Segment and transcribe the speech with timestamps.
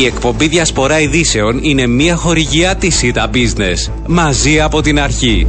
[0.00, 3.92] Η εκπομπή Διασπορά Ειδήσεων είναι μια χορηγιά της ΣΥΤΑ Business.
[4.06, 5.46] Μαζί από την αρχή.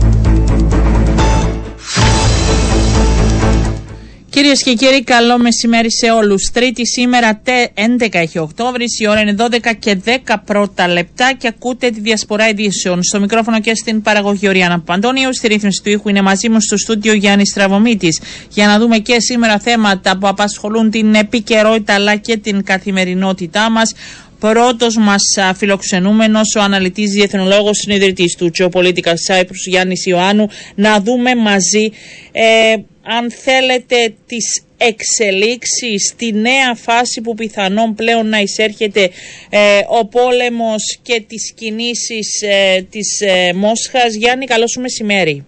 [4.30, 6.50] Κυρίες και κύριοι, καλό μεσημέρι σε όλους.
[6.54, 7.42] Τρίτη σήμερα,
[7.74, 12.50] 11 έχει Οκτώβρη, η ώρα είναι 12 και 10 πρώτα λεπτά και ακούτε τη διασπορά
[12.50, 13.04] ειδήσεων.
[13.04, 16.78] Στο μικρόφωνο και στην παραγωγή Οριάννα Παντώνιου, στη ρύθμιση του ήχου είναι μαζί μου στο
[16.78, 18.22] στούντιο Γιάννης Στραβωμίτης.
[18.50, 23.94] Για να δούμε και σήμερα θέματα που απασχολούν την επικαιρότητα αλλά και την καθημερινότητά μας.
[24.40, 25.22] Πρώτος μας
[25.56, 31.90] φιλοξενούμενος, ο αναλυτής διεθνολόγος συνειδητής του Geopolitical Cyprus, Γιάννης Ιωάννου, να δούμε μαζί
[32.32, 39.10] ε, αν θέλετε τις εξελίξεις στη νέα φάση που πιθανόν πλέον να εισέρχεται
[39.50, 44.16] ε, ο πόλεμος και τις κινήσεις ε, της ε, Μόσχας.
[44.16, 45.46] Γιάννη, καλό σου μεσημέρι.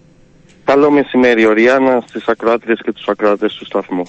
[0.70, 4.02] Καλό μεσημέρι, Οριάννα, στις ακροάτριες και τους ακροατές του σταθμού.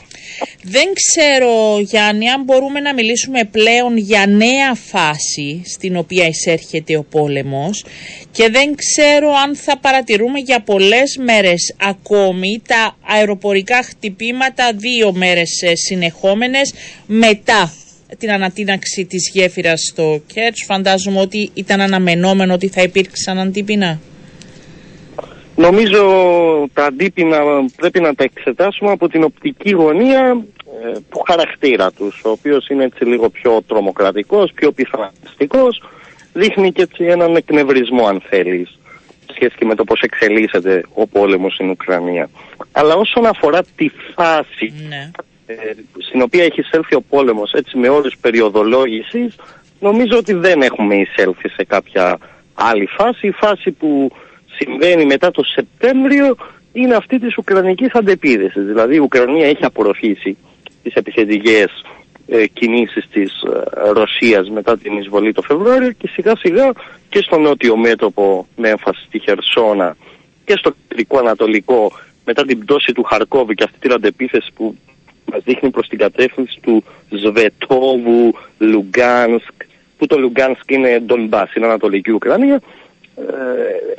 [0.64, 7.04] Δεν ξέρω, Γιάννη, αν μπορούμε να μιλήσουμε πλέον για νέα φάση στην οποία εισέρχεται ο
[7.04, 7.86] πόλεμος
[8.32, 15.62] και δεν ξέρω αν θα παρατηρούμε για πολλές μέρες ακόμη τα αεροπορικά χτυπήματα δύο μέρες
[15.62, 16.74] ε, συνεχόμενες
[17.06, 17.74] μετά
[18.18, 20.64] την ανατείναξη της γέφυρας στο Κέρτς.
[20.66, 24.00] Φαντάζομαι ότι ήταν αναμενόμενο ότι θα υπήρξαν αντίπεινα.
[25.56, 26.04] Νομίζω
[26.74, 27.40] τα αντίπεινα
[27.76, 30.46] πρέπει να τα εξετάσουμε από την οπτική γωνία
[30.84, 35.84] ε, του χαρακτήρα τους, ο οποίος είναι έτσι λίγο πιο τρομοκρατικός, πιο πιθανιστικός,
[36.34, 38.80] δείχνει και έτσι έναν εκνευρισμό αν θέλεις
[39.34, 42.30] σχέση και με το πώς εξελίσσεται ο πόλεμος στην Ουκρανία.
[42.72, 45.12] Αλλά όσον αφορά τη φάση Ναι.
[45.46, 45.56] ε,
[45.98, 49.36] στην οποία έχει εισέλθει ο πόλεμος έτσι με όρους περιοδολόγησης,
[49.80, 52.18] νομίζω ότι δεν έχουμε εισέλθει σε κάποια
[52.54, 53.28] άλλη φάση.
[53.28, 54.12] Η φάση που
[54.62, 56.36] συμβαίνει μετά το Σεπτέμβριο
[56.74, 58.66] είναι αυτή της Ουκρανικής αντεπίδεσης.
[58.66, 60.38] Δηλαδή η Ουκρανία έχει απορροφήσει
[60.84, 61.84] τις επιθετικές
[62.28, 66.72] ε, κινήσεις της ε, Ρωσίας μετά την εισβολή το Φεβρουάριο και σιγά σιγά
[67.10, 69.96] και στο νότιο μέτωπο με έμφαση στη Χερσόνα
[70.46, 71.92] και στο κεντρικό ανατολικό
[72.26, 74.76] μετά την πτώση του Χαρκόβη και αυτή την αντεπίθεση που
[75.32, 79.54] μας δείχνει προς την κατεύθυνση του Σβετόβου, Λουγκάνσκ,
[79.98, 82.60] που το Λουγκάνσκ είναι Ντονμπάς, είναι Ανατολική Ουκρανία, ε,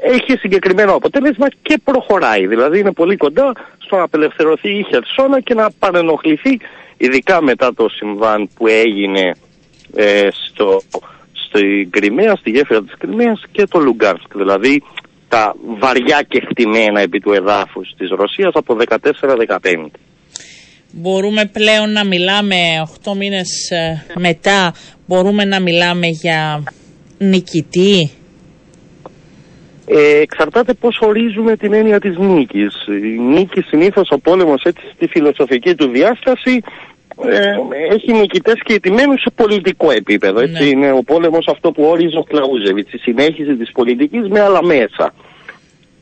[0.00, 2.47] έχει συγκεκριμένο αποτέλεσμα και προχωράει.
[2.47, 6.59] Δηλαδή είναι πολύ κοντά στο να απελευθερωθεί η Χερσόνα και να παρενοχληθεί
[6.97, 9.33] ειδικά μετά το συμβάν που έγινε
[9.97, 10.81] ε, στο,
[11.47, 14.37] στη Κρυμαία, στη γέφυρα της Κρυμαίας και το Λουγκάνσκ.
[14.37, 14.83] Δηλαδή
[15.28, 19.87] τα βαριά κεκτημένα επί του εδάφους της Ρωσίας από 14-15.
[20.91, 22.56] Μπορούμε πλέον να μιλάμε
[23.04, 24.75] 8 μήνες ε, μετά,
[25.06, 26.62] μπορούμε να μιλάμε για
[27.19, 28.10] νικητή;
[29.94, 32.86] Ε, εξαρτάται πώς ορίζουμε την έννοια της νίκης.
[32.86, 36.62] Η νίκη συνήθως ο πόλεμος έτσι στη φιλοσοφική του διάσταση
[37.20, 37.54] ε,
[37.94, 40.41] έχει νικητές και ηττημένους σε πολιτικό επίπεδο.
[40.41, 40.62] Έτσι.
[40.62, 40.69] Ναι.
[40.69, 45.14] Είναι ο πόλεμος αυτό που όριζε ο Κλαούζεβιτς, η συνέχιση της πολιτικής με άλλα μέσα.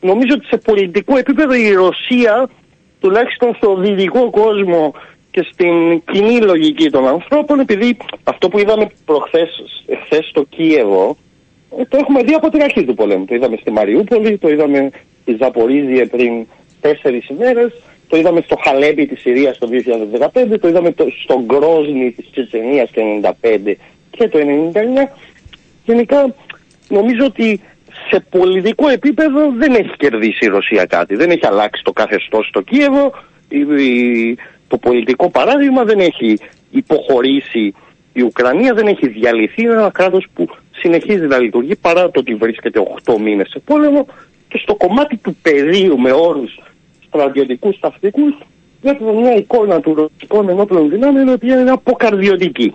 [0.01, 2.49] Νομίζω ότι σε πολιτικό επίπεδο η Ρωσία,
[2.99, 4.93] τουλάχιστον στο δυτικό κόσμο
[5.31, 9.49] και στην κοινή λογική των ανθρώπων, επειδή αυτό που είδαμε προχθές
[10.05, 11.30] χθες στο Κίεβο, ε,
[11.89, 13.25] το έχουμε δει από την αρχή του πολέμου.
[13.25, 14.89] Το είδαμε στη Μαριούπολη, το είδαμε
[15.21, 16.45] στη Ζαπορίζια πριν
[16.81, 17.71] τέσσερις ημέρες,
[18.07, 22.91] το είδαμε στο Χαλέπι της Συρίας το 2015, το είδαμε το, στο Γκρόσνη της Τσετσενίας
[22.91, 23.01] το
[23.41, 23.73] 1995
[24.11, 24.39] και το
[24.73, 25.07] 1999.
[25.85, 26.35] Γενικά
[26.89, 27.61] νομίζω ότι
[28.09, 31.15] σε πολιτικό επίπεδο δεν έχει κερδίσει η Ρωσία κάτι.
[31.15, 33.11] Δεν έχει αλλάξει το καθεστώς στο Κίεβο,
[33.49, 36.37] η- η- το πολιτικό παράδειγμα δεν έχει
[36.71, 37.73] υποχωρήσει
[38.13, 39.61] η Ουκρανία, δεν έχει διαλυθεί.
[39.61, 40.47] Είναι ένα κράτος που
[40.81, 44.05] συνεχίζει να λειτουργεί παρά το ότι βρίσκεται 8 μήνες σε πόλεμο
[44.47, 46.59] και στο κομμάτι του πεδίου με όρους
[47.07, 48.33] στρατιωτικούς ταυτικούς
[48.81, 52.73] βλέπουμε μια εικόνα του ρωσικών ενόπλων δυνάμεων η οποία είναι αποκαρδιωτική.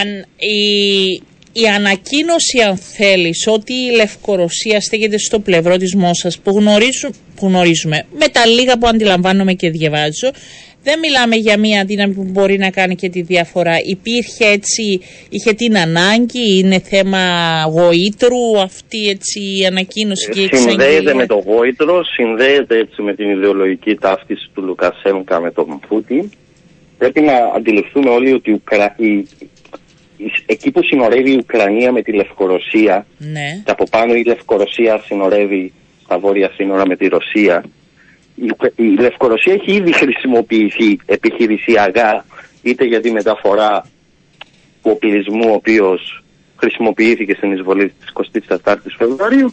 [0.00, 1.22] αν η,
[1.52, 7.46] η ανακοίνωση αν θέλεις ότι η Λευκορωσία στέκεται στο πλευρό της Μόσχας που, γνωρίζουν, που
[7.46, 10.30] γνωρίζουμε με τα λίγα που αντιλαμβάνομαι και διαβάζω
[10.84, 13.74] δεν μιλάμε για μια δύναμη που μπορεί να κάνει και τη διαφορά.
[13.86, 15.00] Υπήρχε έτσι,
[15.30, 17.22] είχε την ανάγκη, είναι θέμα
[17.70, 21.14] γοήτρου αυτή έτσι η ανακοίνωση και η Συνδέεται εξαγγελία.
[21.14, 26.30] με το γόητρο, συνδέεται έτσι με την ιδεολογική ταύτιση του Λουκασέμκα με τον Πούτιν.
[26.98, 28.94] Πρέπει να αντιληφθούμε όλοι ότι η Ουκρα...
[28.98, 29.06] η...
[30.16, 35.02] η- εκεί που συνορεύει η Ουκρανία με τη Λευκορωσία Ναι, και από πάνω η Λευκορωσία
[35.06, 35.72] συνορεύει
[36.04, 37.64] στα βόρεια σύνορα με τη Ρωσία.
[38.34, 42.24] Η, Ουκρα- η Λευκορωσία έχει ήδη χρησιμοποιηθεί επιχειρησιακά
[42.62, 43.80] είτε για τη μεταφορά
[44.82, 46.24] του οπλισμού ο οποίος
[46.56, 48.12] χρησιμοποιήθηκε στην εισβολή της
[48.48, 49.52] 24ης Φεβρουαρίου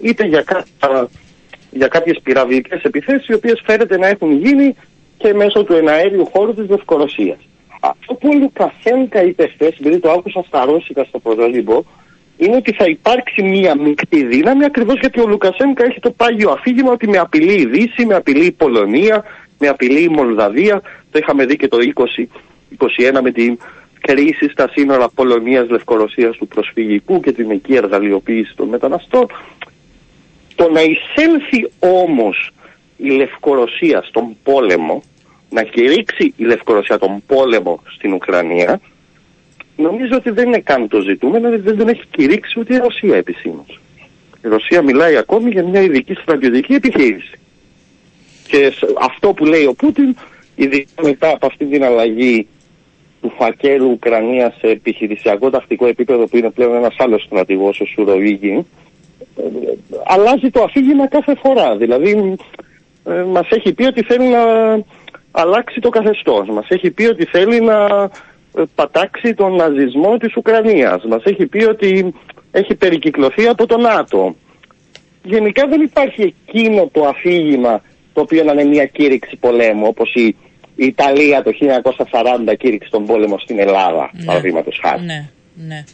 [0.00, 1.08] είτε για, κάποια,
[1.70, 4.74] για κάποιες πυραυλικές επιθέσεις οι οποίες φαίνεται να έχουν γίνει
[5.18, 7.38] και μέσω του εναέριου χώρου της Λευκορωσίας.
[7.80, 11.82] αυτό που ο Λουκασένκα είπε χθε, επειδή το άκουσα στα ρώσικα στο πρωτολίμπο,
[12.36, 16.90] είναι ότι θα υπάρξει μία μεικτή δύναμη ακριβώς γιατί ο Λουκασένκα έχει το πάγιο αφήγημα
[16.92, 19.24] ότι με απειλεί η Δύση, με απειλεί η Πολωνία,
[19.58, 20.82] με απειλεί η Μολδαβία.
[21.10, 21.78] Το είχαμε δει και το
[22.78, 23.58] 2021 με την
[24.00, 29.26] κρίση στα σύνορα Πολωνίας-Λευκορωσίας του προσφυγικού και την εκεί εργαλειοποίηση των μεταναστών.
[30.54, 32.50] Το να εισέλθει όμως
[32.96, 35.02] η Λευκορωσία στον πόλεμο,
[35.50, 38.80] να κηρύξει η Λευκορωσία τον πόλεμο στην Ουκρανία,
[39.76, 43.16] νομίζω ότι δεν είναι καν το ζητούμενο, γιατί δεν τον έχει κηρύξει ούτε η Ρωσία
[43.16, 43.80] επισήμως.
[44.44, 47.38] Η Ρωσία μιλάει ακόμη για μια ειδική στρατιωτική επιχείρηση.
[48.46, 50.16] Και αυτό που λέει ο Πούτιν,
[50.54, 52.46] ειδικά μετά από αυτή την αλλαγή
[53.20, 58.66] του φακέλου Ουκρανίας σε επιχειρησιακό τακτικό επίπεδο που είναι πλέον ένας άλλος στρατηγός, ο Σουροβίγη,
[59.36, 59.42] ε,
[60.04, 61.76] αλλάζει το αφήγημα κάθε φορά.
[61.76, 62.36] Δηλαδή,
[63.04, 64.42] ε, μας έχει πει ότι θέλει να
[65.30, 66.48] αλλάξει το καθεστώς.
[66.48, 68.08] Μας έχει πει ότι θέλει να ε,
[68.74, 71.04] πατάξει τον ναζισμό της Ουκρανίας.
[71.04, 72.14] Μας έχει πει ότι
[72.50, 74.36] έχει περικυκλωθεί από το ΝΑΤΟ.
[75.24, 77.82] Γενικά δεν υπάρχει εκείνο το αφήγημα
[78.12, 80.36] το οποίο να είναι μια κήρυξη πολέμου, όπως η,
[80.76, 81.50] Ιταλία το
[82.50, 84.24] 1940 κήρυξε τον πόλεμο στην Ελλάδα, ναι.
[84.24, 85.02] παραδείγματος χάρη.
[85.02, 85.28] Ναι,
[85.66, 85.84] ναι.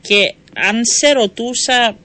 [0.00, 0.34] Και
[0.68, 1.96] αν σε ρωτούσα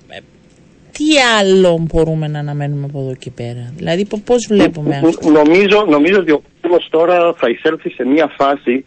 [0.92, 1.06] τι
[1.39, 6.31] άλλο μπορούμε να αναμένουμε από εδώ και πέρα; Δηλαδή πώς βλέπουμε αυτό; Νομίζω, νομίζω ότι
[6.31, 8.85] ο κόσμος τώρα θα εισέλθει σε μια φάση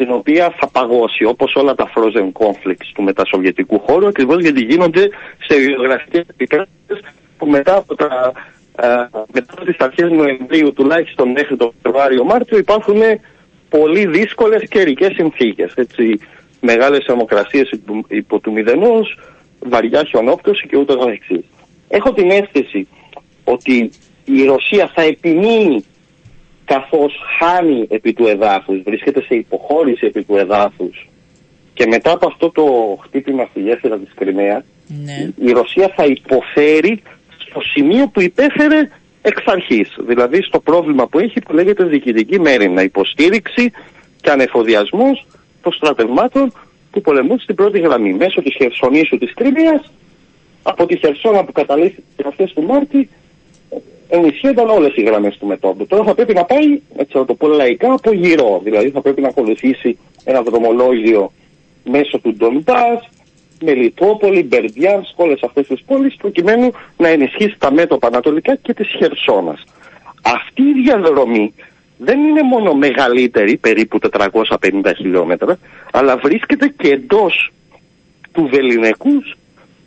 [0.00, 5.08] στην οποία θα παγώσει όπως όλα τα frozen conflicts του μετασοβιετικού χώρου ακριβώς γιατί γίνονται
[5.46, 7.00] σε βιογραφικές επικράτες
[7.38, 8.32] που μετά από τα
[8.80, 8.86] ε,
[9.32, 13.00] μετά τις αρχές Νοεμβρίου τουλάχιστον μέχρι το Φεβρουάριο-Μάρτιο υπάρχουν
[13.68, 15.72] πολύ δύσκολες καιρικές συνθήκες.
[15.74, 16.20] Έτσι,
[16.60, 17.70] μεγάλες θερμοκρασίες
[18.08, 19.18] υπό του μηδενός,
[19.58, 21.44] βαριά χιονόπτωση και ούτως καθεξής.
[21.88, 22.88] Έχω την αίσθηση
[23.44, 23.90] ότι
[24.24, 25.84] η Ρωσία θα επιμείνει
[26.72, 31.08] καθώς χάνει επί του εδάφους, βρίσκεται σε υποχώρηση επί του εδάφους
[31.74, 32.64] και μετά από αυτό το
[33.02, 35.48] χτύπημα στη γέφυρα της Κρυμαία ναι.
[35.48, 37.02] η Ρωσία θα υποφέρει
[37.38, 38.88] στο σημείο που υπέφερε
[39.22, 43.72] εξ αρχής, δηλαδή στο πρόβλημα που έχει που λέγεται διοικητική μέρημνα, υποστήριξη
[44.20, 45.26] και ανεφοδιασμός
[45.62, 46.52] των στρατευμάτων
[46.90, 49.92] που πολεμούν στην πρώτη γραμμή μέσω της Χερσονήσου της Κρυμαίας
[50.62, 53.08] από τη Χερσόνα που καταλήφθηκε αυτές του Μάρτη
[54.10, 55.86] ενισχύονταν όλες οι γραμμές του μετώπου.
[55.86, 58.60] Τώρα θα πρέπει να πάει, έτσι να το πω λαϊκά, από γύρω.
[58.64, 61.32] Δηλαδή θα πρέπει να ακολουθήσει ένα δρομολόγιο
[61.84, 63.08] μέσω του Ντομπάς,
[63.64, 69.64] Μελιτόπολη, Μπερδιάνσκ, όλες αυτές τις πόλεις, προκειμένου να ενισχύσει τα μέτωπα ανατολικά και της Χερσόνας.
[70.22, 71.54] Αυτή η διαδρομή
[71.98, 75.58] δεν είναι μόνο μεγαλύτερη, περίπου 450 χιλιόμετρα,
[75.92, 77.52] αλλά βρίσκεται και εντός
[78.32, 79.22] του Βεληνικού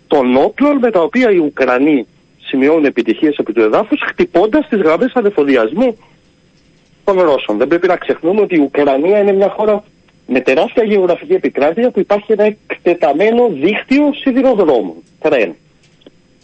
[0.07, 2.07] των όπλων με τα οποία οι Ουκρανοί
[2.53, 5.97] σημειώνουν επιτυχίες επί του εδάφους, χτυπώντας τις γραμμές ανεφοδιασμού
[7.03, 7.57] των Ρώσων.
[7.57, 9.83] Δεν πρέπει να ξεχνούμε ότι η Ουκρανία είναι μια χώρα
[10.27, 15.55] με τεράστια γεωγραφική επικράτεια που υπάρχει ένα εκτεταμένο δίκτυο σιδηροδρόμου, τρέν.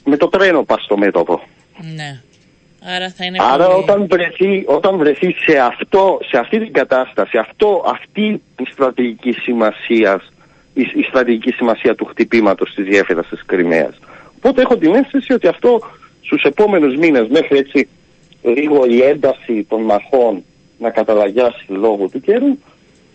[0.06, 1.42] Με το τρένο πας στο μέτωπο.
[1.96, 2.22] Ναι.
[2.96, 7.84] Άρα, θα είναι Άρα όταν, βρεθεί, όταν βρεθεί σε, αυτό, σε αυτή την κατάσταση, αυτό,
[7.86, 10.22] αυτή η στρατηγική σημασία,
[10.74, 13.96] η, η στρατηγική σημασία του χτυπήματος της γέφυρας της Κρυμαίας.
[14.38, 15.82] Οπότε έχω την αίσθηση ότι αυτό
[16.22, 17.88] στους επόμενους μήνες μέχρι έτσι
[18.42, 20.44] λίγο η ένταση των μαχών
[20.78, 22.58] να καταλαγιάσει λόγω του καιρού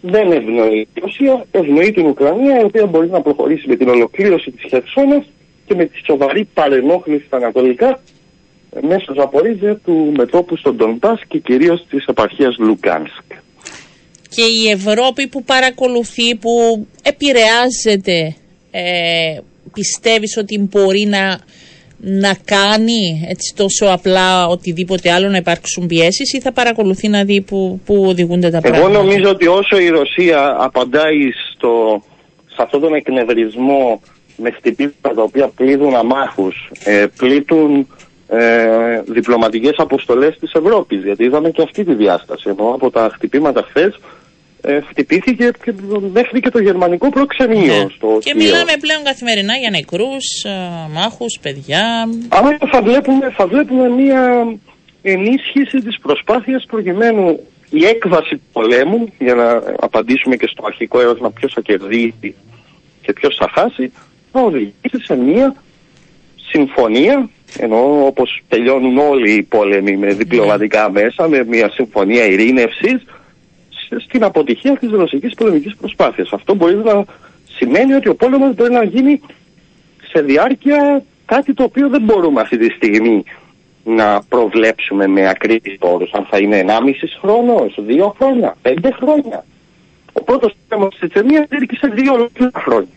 [0.01, 4.51] δεν ευνοεί η Ρωσία, ευνοεί την Ουκρανία η οποία μπορεί να προχωρήσει με την ολοκλήρωση
[4.51, 5.25] της Χερσόνας
[5.67, 8.01] και με τη σοβαρή παρενόχληση στα ανατολικά
[8.81, 13.25] μέσω Ζαπορίζια του μετόπου στον Ντονπάς και κυρίως της επαρχίας Λουγκάνσκ.
[14.29, 18.37] Και η Ευρώπη που παρακολουθεί, που επηρεάζεται,
[18.71, 19.39] ε,
[19.73, 21.41] πιστεύεις ότι μπορεί να,
[22.07, 27.41] να κάνει έτσι τόσο απλά οτιδήποτε άλλο να υπάρξουν πιέσεις ή θα παρακολουθεί να δει
[27.41, 32.03] που, που οδηγούνται τα πράγματα; Εγώ νομίζω ότι όσο η Ρωσία απαντάει στο,
[32.47, 34.01] σε αυτόν τον εκνευρισμό
[34.37, 37.89] με χτυπήματα τα οποία πλήττουν αμάχους, ε, πλήττουν
[38.29, 43.67] ε, διπλωματικές αποστολές της Ευρώπης γιατί είδαμε και αυτή τη διάσταση ενώ από τα χτυπήματα
[43.69, 44.01] χθες
[44.65, 45.73] ε, χτυπήθηκε και
[46.13, 47.87] μέχρι και το γερμανικό προξενείο ναι.
[47.97, 50.51] στο Και μιλάμε πλέον καθημερινά για νεκρούς, ε,
[50.93, 52.09] μάχους, παιδιά.
[52.29, 54.47] Αλλά θα βλέπουμε, θα βλέπουμε μια
[55.03, 57.41] ενίσχυση της προσπάθειας προκειμένου
[57.71, 62.35] η έκβαση του πολέμου, για να απαντήσουμε και στο αρχικό ερώτημα ποιος θα κερδίσει
[63.03, 63.93] και ποιος θα χάσει,
[64.33, 65.55] θα οδηγήσει σε μια
[66.51, 67.29] συμφωνία
[67.59, 71.03] ενώ όπως τελειώνουν όλοι οι πόλεμοι με διπλωματικά ναι.
[71.03, 73.05] μέσα, με μια συμφωνία ειρήνευσης,
[74.01, 76.33] στην αποτυχία της ρωσικής πολεμικής προσπάθειας.
[76.33, 77.05] Αυτό μπορεί να
[77.57, 79.21] σημαίνει ότι ο πόλεμος μπορεί να γίνει
[80.09, 83.25] σε διάρκεια κάτι το οποίο δεν μπορούμε αυτή τη στιγμή
[83.85, 86.13] να προβλέψουμε με ακρίβεις όρους.
[86.13, 89.45] Αν θα είναι 1,5 χρόνο, 2 χρόνια, 5 χρόνια.
[90.13, 92.93] Ο πρώτος πόλεμος της Τσετσενίας διήρκησε δύο ολόκληρα χρόνια.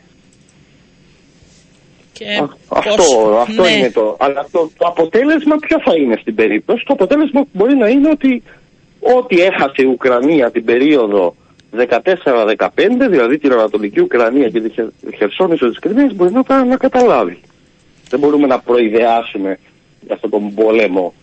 [2.13, 2.25] Και
[2.67, 3.69] αυτό πώς- αυτό ναι.
[3.69, 4.17] είναι το.
[4.19, 8.43] Αλλά το, το αποτέλεσμα ποιο θα είναι στην περίπτωση; Το αποτέλεσμα μπορεί να είναι ότι
[9.15, 11.35] ό,τι έχασε η Ουκρανία την περίοδο
[11.75, 12.67] 14-15,
[13.09, 17.39] δηλαδή την Ανατολική Ουκρανία και τη Χε- Χερσόνησο της Κρυμαίας μπορεί να τα να καταλάβει.
[18.09, 19.59] Δεν μπορούμε να προειδεάσουμε
[20.01, 21.13] για αυτόν τον πόλεμο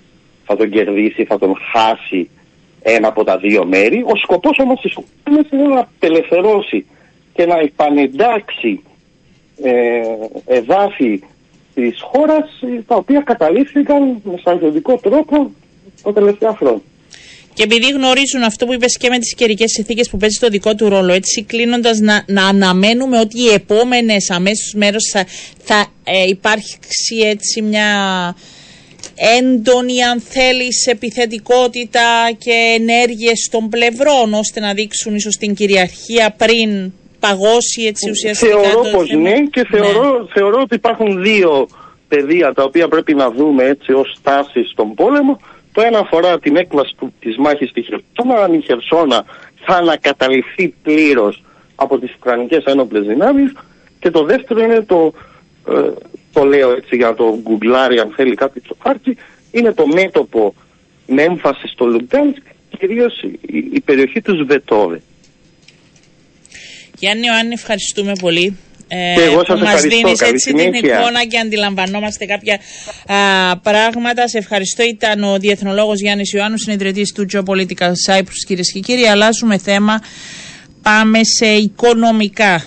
[0.44, 2.30] θα τον κερδίσει, θα τον χάσει
[2.82, 4.02] ένα από τα δύο μέρη.
[4.06, 6.86] Ο σκοπός όμως της Ουκρανίας είναι να απελευθερώσει
[7.34, 8.82] και να επανεντάξει
[9.62, 10.00] ε,
[10.46, 11.22] εδάφη
[11.74, 15.50] της χώρας ε, τα οποία καταλήφθηκαν με στρατιωτικό τρόπο
[16.02, 16.82] τα τελευταία χρόνια.
[17.54, 20.74] Και επειδή γνωρίζουν αυτό που είπες και με τις καιρικές συνθήκες που παίζει το δικό
[20.74, 25.26] του ρόλο, έτσι κλείνοντας να, να αναμένουμε ότι οι επόμενες αμέσως μέρες θα,
[25.64, 27.86] θα ε, υπάρξει έτσι μια
[29.38, 36.92] έντονη αν θέλεις επιθετικότητα και ενέργειες των πλευρών ώστε να δείξουν ίσως την κυριαρχία πριν
[37.20, 39.22] παγώσει έτσι ουσιαστικά Θεωρώ το πως θέμα.
[39.22, 41.68] ναι και θεωρώ, θεωρώ ότι υπάρχουν δύο
[42.08, 45.40] πεδία τα οποία πρέπει να δούμε έτσι ως στάση στον πόλεμο.
[45.74, 49.24] Το ένα αφορά την έκβαση του, της μάχης στη Χερσόνα, αν η Χερσόνα
[49.64, 51.42] θα ανακαταληφθεί πλήρως
[51.74, 53.52] από τις Ουκρανικές ένοπλες δυνάμεις
[53.98, 55.12] και το δεύτερο είναι το,
[55.68, 55.90] ε,
[56.32, 59.16] το λέω έτσι για να το γκουγκλάρει αν θέλει κάποιος το χάρτη,
[59.50, 60.54] είναι το μέτωπο
[61.06, 62.42] με έμφαση στο Λουγκάνσκ,
[62.78, 65.02] κυρίως η, η περιοχή του Σβετόβε.
[66.98, 68.58] Γιάννη Ιωάννη, ευχαριστούμε πολύ.
[68.96, 69.88] Ε, Και εγώ σας που μας ευχαριστώ.
[69.96, 70.98] δίνεις Καλή έτσι την συνέχεια.
[71.00, 72.58] εικόνα και αντιλαμβανόμαστε κάποια
[73.06, 74.28] α, πράγματα.
[74.28, 74.82] Σε ευχαριστώ.
[74.82, 78.38] Ήταν ο διεθνολόγος Γιάννης Ιωάννους, συνειδητής του Geopolitical Cyprus.
[78.46, 80.00] Κυρίες και κύριοι, αλλάζουμε θέμα.
[80.82, 82.62] Πάμε σε οικονομικά α,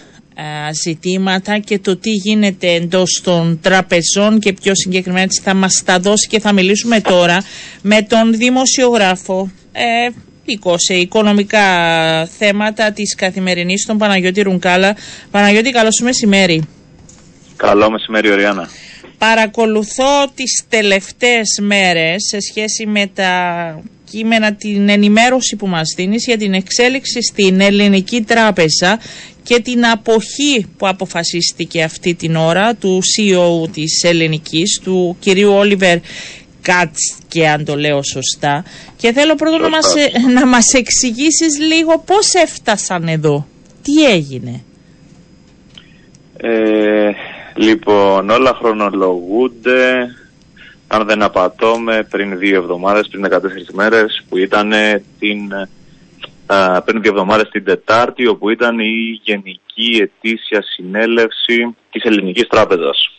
[0.83, 5.99] ζητήματα και το τι γίνεται εντός των τραπεζών και πιο συγκεκριμένα έτσι θα μας τα
[5.99, 7.43] δώσει και θα μιλήσουμε τώρα
[7.81, 10.26] με τον δημοσιογράφο ε, ειδικό
[10.75, 11.65] σε οικονομικά
[12.25, 14.95] θέματα της καθημερινής τον Παναγιώτη Ρουνκάλα.
[15.31, 16.67] Παναγιώτη καλώς μεσημέρι.
[17.55, 18.69] Καλό μεσημέρι, Οριάννα.
[19.17, 23.31] Παρακολουθώ τις τελευταίες μέρες σε σχέση με τα
[24.09, 28.99] κείμενα, την ενημέρωση που μας δίνεις για την εξέλιξη στην Ελληνική Τράπεζα
[29.43, 35.97] και την αποχή που αποφασίστηκε αυτή την ώρα του CEO της Ελληνικής, του κυρίου Όλιβερ
[36.61, 38.63] Κάτς και αν το λέω σωστά.
[38.97, 40.29] Και θέλω πρώτα να μας, Σωστά.
[40.33, 43.47] να μας εξηγήσεις λίγο πώς έφτασαν εδώ.
[43.83, 44.63] Τι έγινε;
[46.37, 47.11] Ε,
[47.55, 50.07] λοιπόν, όλα χρονολογούνται,
[50.87, 54.71] αν δεν απατώμε, πριν δύο εβδομάδες, πριν 14 μέρες, που ήταν
[55.19, 55.53] την,
[56.45, 63.16] α, πριν δύο εβδομάδες την Τετάρτη, όπου ήταν η Γενική Ετήσια Συνέλευση της Ελληνικής Τράπεζας.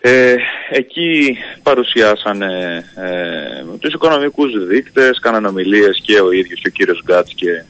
[0.00, 0.34] Ε,
[0.70, 7.32] εκεί παρουσιάσανε ε, τους οικονομικούς δείκτες, κάνανε ομιλίες και ο ίδιος και ο κύριος Γκάτς
[7.34, 7.64] και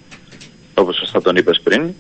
[0.75, 1.95] όπως θα τον είπες πριν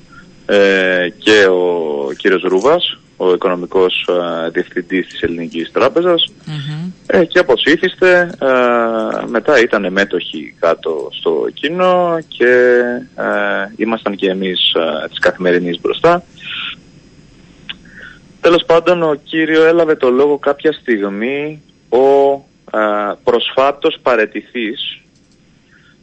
[0.47, 6.91] ε, και ο κύριος Ρούβας, ο οικονομικός ε, διευθυντής της Ελληνικής Τράπεζας Μμμ.
[7.07, 8.47] ε, και όπως ήθιστε ε,
[9.27, 12.81] μετά ήταν μέτοχοι κάτω στο κοινό και
[13.17, 13.25] ε,
[13.77, 16.25] ήμασταν και εμείς ε, της καθημερινής μπροστά.
[18.47, 21.99] Τέλος πάντων ο κύριο έλαβε το λόγο κάποια στιγμή ο
[22.79, 25.01] ε, προσφάτως παρετηθής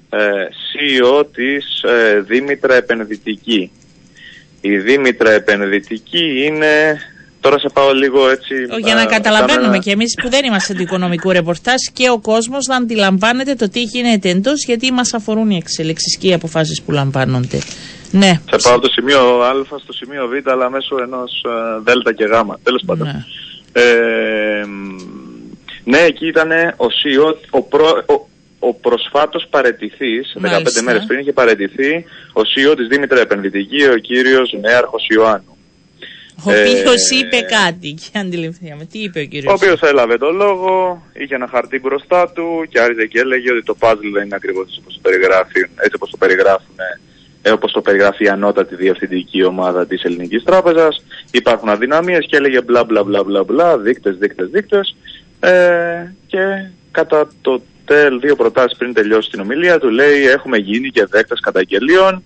[0.09, 0.19] ε,
[0.69, 3.71] CEO της ε, Δήμητρα Επενδυτική.
[4.61, 6.97] Η Δήμητρα Επενδυτική είναι...
[7.39, 8.53] Τώρα σε πάω λίγο έτσι...
[8.73, 11.81] Ο, Για να ε, καταλαβαίνουμε κάνω ένα- και εμείς που δεν είμαστε του οικονομικού ρεπορτάζ
[11.93, 16.27] και ο κόσμος να αντιλαμβάνεται το τι γίνεται εντός, γιατί μας αφορούν οι εξελίξεις και
[16.27, 17.59] οι αποφάσεις που λαμβάνονται.
[18.21, 18.31] Ναι.
[18.51, 19.53] Σε πάω από το σημείο Α
[19.83, 21.45] στο σημείο Β, αλλά μέσω ενός
[21.83, 22.31] Δ και Γ.
[22.63, 23.07] Τέλος πάντων.
[23.07, 23.23] Ναι.
[23.81, 24.95] Ε, μ,
[25.83, 28.27] ναι, εκεί ήταν ο CEO, ο, προ, ο,
[28.59, 30.81] ο προσφάτως παρετηθής, 15 Μάλιστα.
[30.83, 35.57] μέρες πριν είχε παρετηθεί, ο CEO της Δήμητρα Επενδυτική, ο κύριος Νέαρχος Ιωάννου.
[36.45, 38.85] Ο Ε, οποίο είπε κάτι και αντιληφθήκαμε.
[38.85, 42.79] Τι είπε ο κύριος; Ο οποίος έλαβε το λόγο, είχε ένα χαρτί μπροστά του και
[42.79, 46.09] άρχισε και έλεγε ότι το puzzle δεν είναι ακριβώς έτσι όπως το περιγράφουν, έτσι όπως
[46.09, 46.75] το περιγράφουν
[47.45, 51.03] ε, όπως το περιγράφει η ανώτατη διευθυντική ομάδα της Ελληνικής Τράπεζας.
[51.31, 54.95] Υπάρχουν αδυναμίες και έλεγε μπλα μπλα μπλα μπλα μπλα, δείκτες, δείκτες, δείκτες.
[55.39, 56.39] Ε, και
[56.91, 61.39] κατά το τέλ δύο προτάσεις πριν τελειώσει την ομιλία του λέει έχουμε γίνει και δέκτες
[61.39, 62.23] καταγγελίων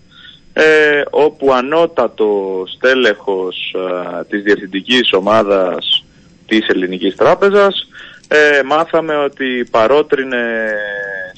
[0.54, 3.76] ε, όπου ανώτατος στέλεχος
[4.20, 6.06] ε, της διευθυντικής ομάδας
[6.48, 7.88] της Ελληνικής Τράπεζας
[8.28, 10.74] ε, μάθαμε ότι παρότρινε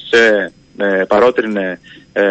[0.09, 1.79] σε ε, παρότρινε
[2.13, 2.23] ε,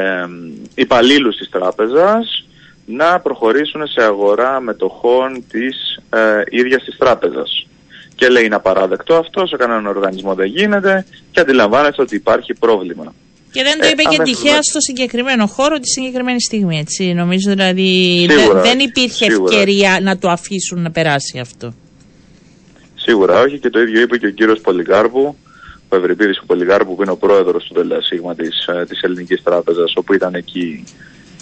[0.75, 2.47] υπαλλήλους της τράπεζας
[2.87, 5.77] να προχωρήσουν σε αγορά μετοχών της
[6.11, 7.67] ε, ίδιας της τράπεζας.
[8.15, 13.15] Και λέει είναι απαράδεκτο αυτό, σε κανέναν οργανισμό δεν γίνεται και αντιλαμβάνεστε ότι υπάρχει πρόβλημα.
[13.53, 16.79] Και δεν το Ε, είπε και αμέσως τυχαία με- στο συγκεκριμένο χώρο τη συγκεκριμένη στιγμή,
[16.79, 17.13] έτσι.
[17.13, 19.55] Νομίζω δηλαδή Σίγουρα, δεν, δεν υπήρχε σίγουρα.
[19.55, 21.73] ευκαιρία να το αφήσουν να περάσει αυτό.
[22.95, 25.37] Σίγουρα όχι και το ίδιο είπε και ο κύριος Πολυκάρπου,
[25.89, 29.93] ο Ευρυπίδης ο Πολυκάρπου που είναι ο πρόεδρος του ΔΣ της, ε, της Ελληνικής Τράπεζας,
[29.97, 30.85] όπου ήταν εκεί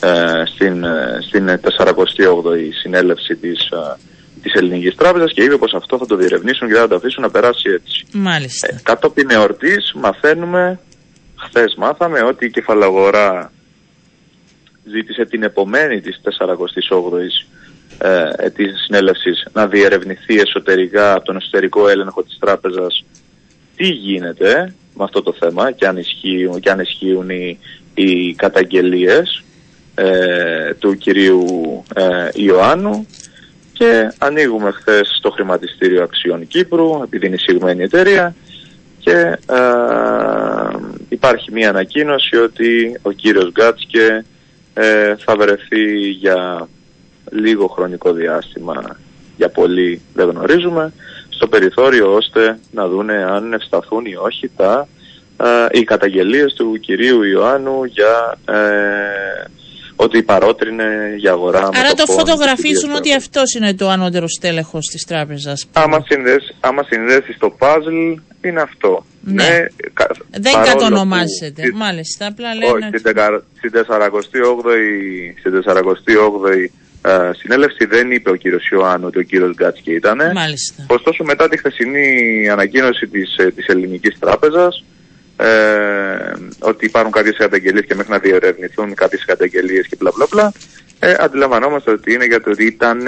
[0.01, 3.97] ε, στην, ε, στην 48η συνέλευση της, ε,
[4.43, 7.23] της Ελληνικής Τράπεζας και είπε πως αυτό θα το διερευνήσουν και δεν θα το αφήσουν
[7.23, 8.05] να περάσει έτσι.
[8.13, 8.69] Μάλιστα.
[8.69, 10.81] Ε, κατόπιν εορτής μαθαίνουμε,
[11.37, 13.53] χθες μάθαμε ότι η κεφαλαγορά
[14.85, 17.47] ζήτησε την επομένη της 48ης
[17.99, 23.05] ε, της συνέλευσης να διερευνηθεί εσωτερικά από τον εσωτερικό έλεγχο της τράπεζας
[23.77, 27.59] τι γίνεται με αυτό το θέμα και αν ισχύουν, και αν ισχύουν οι,
[27.95, 29.43] οι καταγγελίες
[29.95, 31.45] ε, του κυρίου
[31.95, 33.07] ε, Ιωάννου.
[33.73, 38.35] Και ανοίγουμε χθες το χρηματιστήριο αξιών Κύπρου επειδή είναι εισηγμένη εταιρεία.
[38.99, 39.67] Και ε,
[41.09, 44.25] υπάρχει μια ανακοίνωση ότι ο κύριος Γκάτσκε
[44.75, 46.69] ε, θα βρεθεί για
[47.31, 48.97] λίγο χρονικό διάστημα,
[49.37, 50.93] για πολύ δεν γνωρίζουμε,
[51.37, 54.89] στο περιθώριο ώστε να δούνε αν ευσταθούν ή όχι τα,
[55.41, 58.55] ε, οι καταγγελίες του κυρίου Ιωάννου για ε,
[59.97, 64.87] ότι παρότρινε για αγορά Άρα το μετοχών φωτογραφίζουν της ότι αυτός είναι το ανώτερο στέλεχος
[64.93, 65.67] της τράπεζας.
[65.73, 69.05] Άμα συνδέσεις, άμα συνδέσεις το puzzle είναι αυτό.
[69.21, 69.67] Ναι.
[69.93, 71.63] κα- Δεν παρόλο κατονομάζεται.
[71.63, 72.27] που στη- Μάλιστα.
[72.27, 72.65] Απλά λένε.
[72.73, 76.71] Όχι, ότι- στην τεκα- στην 48η, στην 48η
[77.07, 80.19] ε, συνέλευση δεν είπε ο κύριος Ιωάννου ότι ο κύριος Γκάτσκι ήταν.
[80.35, 80.87] Μάλιστα.
[80.87, 84.85] Ωστόσο μετά τη χθεσινή ανακοίνωση της, ε, της Ελληνικής Τράπεζας
[85.37, 85.47] ε,
[86.59, 90.53] ότι υπάρχουν κάποιες καταγγελίες και μέχρι να διερευνηθούν κάποιες καταγγελίες και μπλα μπλα μπλα
[90.99, 92.99] ε, αντιλαμβανόμαστε ότι είναι για το ότι ήταν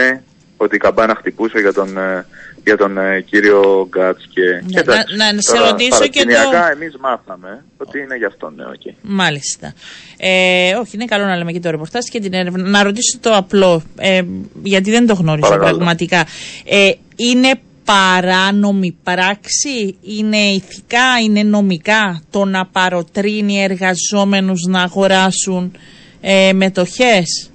[0.61, 2.27] ότι η καμπάνα χτυπούσε για τον, ε,
[2.65, 6.21] για τον ε, κύριο Γκάτς και, Ναι, και εντάξει, να- να σε τώρα, ρωτήσω και
[6.25, 8.95] το- παρασκηνιακά εμείς μάθαμε ότι είναι γι' αυτό ναι, οκ.
[9.03, 9.73] Μάλιστα.
[10.17, 12.69] Ε, όχι, είναι καλό να λέμε και το ρεπορτάζ και την έρευνα.
[12.69, 14.21] Να ρωτήσω το απλό, ε,
[14.63, 15.77] γιατί δεν το γνώριζα Παρακαλώ.
[15.77, 16.27] πραγματικά.
[16.65, 25.73] Ε, είναι παράνομη πράξη, είναι ηθικά, είναι νομικά το να παροτρύνει εργαζόμενους να αγοράσουν
[26.21, 27.51] ε, μετοχές;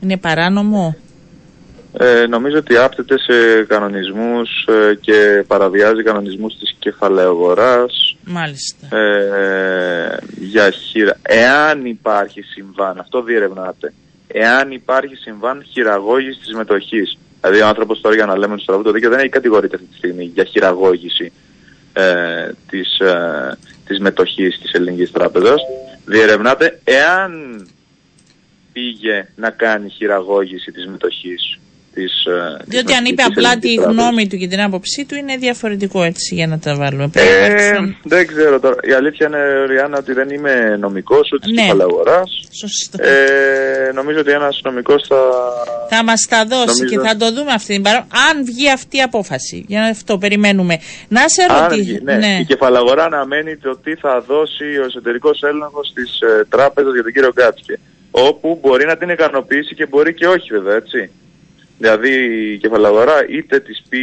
[0.00, 0.96] Είναι παράνομο;
[1.98, 8.96] Ε, νομίζω ότι άπτεται σε κανονισμούς ε, και παραβιάζει κανονισμούς της κεφαλαίου αγοράς Μάλιστα.
[8.96, 11.16] ε, για χειρα...
[11.22, 13.92] Εάν υπάρχει συμβάν, αυτό διερευνάται,
[14.26, 17.18] εάν υπάρχει συμβάν χειραγώγησης της μετοχής.
[17.40, 19.96] Δηλαδή ο άνθρωπος τώρα για να λέμε στο το δίκαιο δεν έχει κατηγορείται αυτή τη
[19.96, 21.32] στιγμή για χειραγώγηση
[21.92, 25.60] ε, της, ε, της μετοχής της ελληνικής τράπεζας.
[26.04, 27.32] Διερευνάται εάν
[28.72, 31.58] πήγε να κάνει χειραγώγηση της μετοχής
[31.94, 34.04] της, ε, της Διότι αν μετοχής είπε της απλά τη ελληνικής τράπεζας.
[34.06, 37.08] γνώμη του και την άποψή του είναι διαφορετικό έτσι για να τα βάλουμε.
[37.08, 38.76] Πρέπει να Ε, υπάρξουν- δεν ξέρω τώρα.
[38.82, 41.62] Η αλήθεια είναι, Ριάννα, ότι δεν είμαι νομικός ούτε Ναι.
[41.72, 42.28] της αγοράς.
[42.60, 42.96] Σωστό.
[43.02, 45.20] Ε, νομίζω ότι ένας νομικός θα...
[45.88, 48.06] Θα μας τα δώσει Νομίζω- και θα το δούμε αυτή την παρά.
[48.30, 49.64] Αν βγει αυτή η απόφαση.
[49.68, 50.78] Για να αυτό περιμένουμε.
[51.08, 51.82] Να σε Αν ρωτήσω.
[51.82, 52.36] βγει, ναι.
[52.40, 57.12] Η κεφαλαγορά αναμένει το τι θα δώσει ο εσωτερικός έλεγχος της ε, τράπεζας για τον
[57.12, 57.78] κύριο Γκάτσκε.
[58.10, 61.10] Όπου μπορεί να την ικανοποιήσει και μπορεί και όχι βέβαια, έτσι.
[61.84, 62.12] Δηλαδή
[62.52, 63.98] η κεφαλαγορά είτε της πει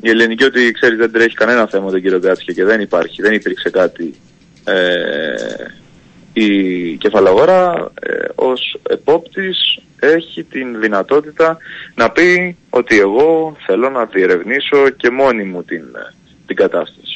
[0.00, 3.22] η ελληνική ότι ξέρεις δεν τρέχει κανένα θέμα με τον κύριο Γκάτσκε και δεν υπάρχει,
[3.22, 4.14] δεν υπήρξε κάτι.
[4.64, 5.34] Ε,
[6.32, 11.58] η κεφαλαγορά ε, ως επόπτης έχει την δυνατότητα
[11.94, 16.14] να πει ότι εγώ θέλω να διερευνήσω και μόνη μου την, ε,
[16.46, 17.09] την κατάσταση.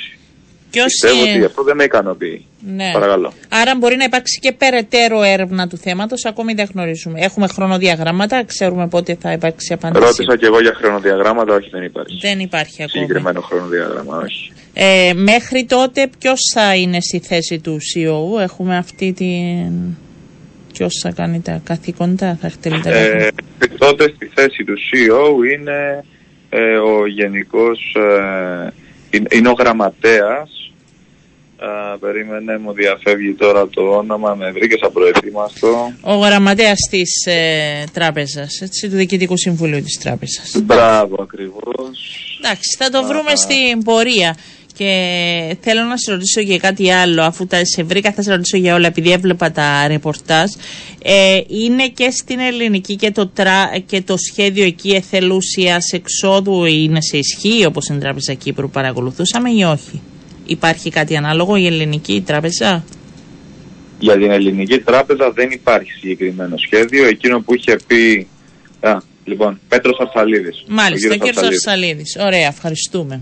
[0.74, 2.44] Και Πιστεύω όσοι- ότι αυτό δεν με ικανοποιεί.
[2.74, 2.90] Ναι.
[2.92, 3.32] Παρακαλώ.
[3.48, 7.20] Άρα μπορεί να υπάρξει και περαιτέρω έρευνα του θέματος, ακόμη δεν γνωρίζουμε.
[7.20, 10.04] Έχουμε χρονοδιαγράμματα, ξέρουμε πότε θα υπάρξει απάντηση.
[10.04, 12.18] Ρώτησα και εγώ για χρονοδιαγράμματα, όχι δεν υπάρχει.
[12.20, 13.04] Δεν υπάρχει ακόμη.
[13.04, 14.52] Συγκεκριμένο χρονοδιάγραμμα, όχι.
[14.74, 19.96] Ε, μέχρι τότε ποιος θα είναι στη θέση του CEO, έχουμε αυτή την...
[20.72, 23.86] Ποιος θα κάνει τα καθήκοντα, θα εκτελεί τα Ε, καθήκοντα.
[23.86, 26.04] τότε στη θέση του CEO είναι
[26.50, 28.72] ε, ο γενικός, ε,
[29.10, 30.63] είναι- είναι ο γραμματέας
[31.58, 35.92] Α, περίμενε, μου διαφεύγει τώρα το όνομα, με βρήκες απροετοίμαστο.
[36.00, 40.62] Ο γραμματέας της ε, τράπεζας, του Διοικητικού Συμβουλίου της Τράπεζας.
[40.62, 41.98] Μπράβο, ακριβώς.
[42.38, 44.36] Εντάξει, θα το βρούμε στην πορεία.
[44.76, 48.56] Και θέλω να σε ρωτήσω και κάτι άλλο, αφού τα σε βρήκα θα σε ρωτήσω
[48.56, 50.50] για όλα, επειδή έβλεπα τα ρεπορτάζ.
[51.02, 57.00] Ε, είναι και στην ελληνική και το, τρα, και το σχέδιο εκεί εθελούσιας εξόδου είναι
[57.00, 60.00] σε ισχύ, όπως στην Τράπεζα Κύπρου παρακολουθούσαμε ή όχι;
[60.46, 62.84] Υπάρχει κάτι ανάλογο η ελληνική τράπεζα;
[63.98, 67.06] Για την ελληνική τράπεζα δεν υπάρχει συγκεκριμένο σχέδιο.
[67.06, 68.26] Εκείνο που είχε πει.
[68.80, 70.64] Α, λοιπόν, Πέτρος Αρσαλίδης.
[70.68, 71.66] Μάλιστα, ο κύριος κύριο Αρσαλίδης.
[71.66, 72.16] Αρσαλίδης.
[72.20, 73.20] Ωραία, ευχαριστούμε.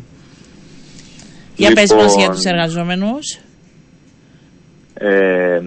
[1.56, 3.38] Για Λοιπόν, πες μας για τους εργαζόμενους.
[4.94, 5.60] ε,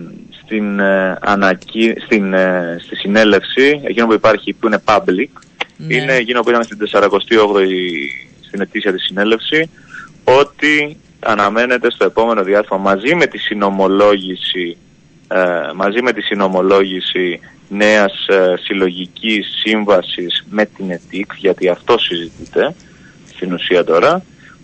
[0.44, 1.94] στην, ε, ανακοι...
[2.06, 5.30] στην, ε, στη συνέλευση, εκείνο που υπάρχει που είναι public,
[5.78, 5.96] Ναι.
[5.96, 7.68] είναι εκείνο που ήταν στην 48η
[8.48, 9.70] στην ετήσια της συνέλευση,
[10.24, 14.78] ότι αναμένεται στο επόμενο διάστημα μαζί με τη συνομολόγηση
[15.28, 22.76] ε, μαζί με τη συνομολόγηση νέας ε, συλλογικής σύμβασης με την ΕΤΙΚ, γιατί αυτό συζητείται
[23.36, 24.24] στην ουσία τώρα,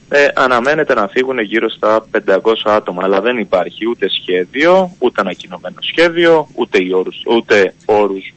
[0.10, 5.76] ε, αναμένεται να φύγουν γύρω στα 500 άτομα, αλλά δεν υπάρχει ούτε σχέδιο, ούτε ανακοινωμένο
[5.80, 8.34] σχέδιο, ούτε, οι όρους, ούτε όρους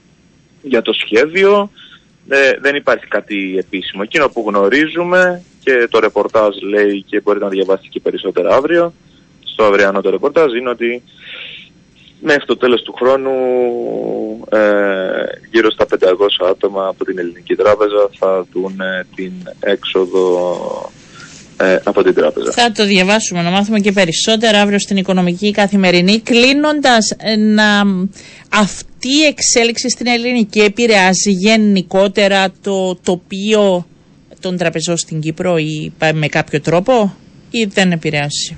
[0.63, 1.71] για το σχέδιο.
[2.29, 4.03] Ε, δεν υπάρχει κάτι επίσημο.
[4.05, 8.93] Εκείνο που γνωρίζουμε και το ρεπορτάζ λέει και μπορείτε να διαβάσετε και περισσότερα αύριο,
[9.45, 11.03] στο αυριανό το ρεπορτάζ, είναι ότι
[12.21, 13.31] μέχρι το τέλος του χρόνου
[14.51, 14.59] ε,
[15.51, 15.97] γύρω στα 500
[16.51, 20.59] άτομα από την Ελληνική Τράπεζα θα δουν ε, την έξοδο
[21.57, 22.53] ε, από την τράπεζα.
[22.53, 26.21] Θα το διαβάσουμε, να μάθουμε και περισσότερα αύριο στην οικονομική καθημερινή.
[26.21, 27.81] Κλείνοντας, να
[28.49, 33.87] αυτή η εξέλιξη στην ελληνική επηρεάζει γενικότερα το τοπίο
[34.45, 37.17] των τραπεζών στην Κύπρο ή με κάποιο τρόπο
[37.51, 38.57] ή δεν επηρεάζει.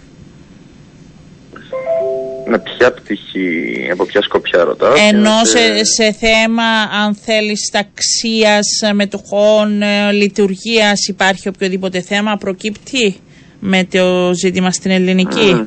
[2.48, 6.68] Με ποια πτυχή, από ποια σκοπιά ρωτάς; Ενώ και σε, σε θέμα,
[7.02, 13.16] αν θέλεις, ταξίας, μετοχών, ε, λειτουργίας υπάρχει οποιοδήποτε θέμα, προκύπτει
[13.60, 15.66] με το ζήτημα στην ελληνική;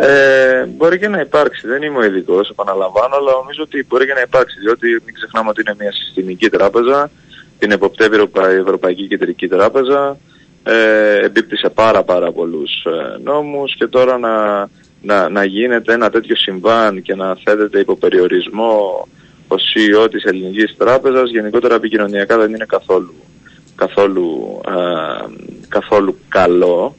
[0.00, 1.66] Ε, μπορεί και να υπάρξει.
[1.66, 4.56] Δεν είμαι ο ειδικός, επαναλαμβάνω, αλλά νομίζω ότι μπορεί και να υπάρξει.
[4.64, 7.10] Διότι μην ξεχνάμε ότι είναι μια συστημική τράπεζα,
[7.60, 10.16] την εποπτεύει η Ευρωπα- η Ευρωπαϊκή Κεντρική Τράπεζα,
[10.62, 14.34] ε, εμπίπτει σε πάρα πάρα πολλούς ε, νόμους και τώρα να,
[15.02, 19.08] να, να γίνεται ένα τέτοιο συμβάν και να θέτεται υπό περιορισμό
[19.48, 23.14] ο CEO της Ελληνικής Τράπεζας γενικότερα επικοινωνιακά δεν είναι καθόλου,
[23.74, 24.74] καθόλου, α,
[25.68, 26.94] καθόλου καλό.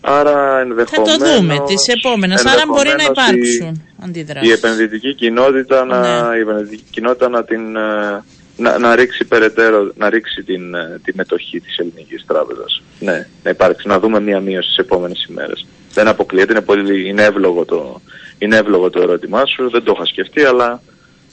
[0.00, 1.16] Άρα Θα ενδεχομένως...
[1.18, 4.48] το δούμε τις επόμενες, άρα μπορεί να ενδεχομένως η- υπάρξουν αντιδράσεις.
[4.48, 6.36] η επενδυτική κοινότητα να, Ναι.
[6.36, 8.24] η επενδυτική κοινότητα να την ε,
[8.56, 12.82] να, να ρίξει περαιτέρω, να ρίξει την, ε, τη μετοχή της ελληνικής τράπεζας.
[12.98, 15.66] Ναι, να υπάρξει, να δούμε μία μείωση στις επόμενες ημέρες.
[15.92, 18.00] Δεν αποκλείεται, είναι, πολύ, είναι, εύλογο το,
[18.38, 20.82] είναι εύλογο το ερώτημά σου, δεν το είχα σκεφτεί, αλλά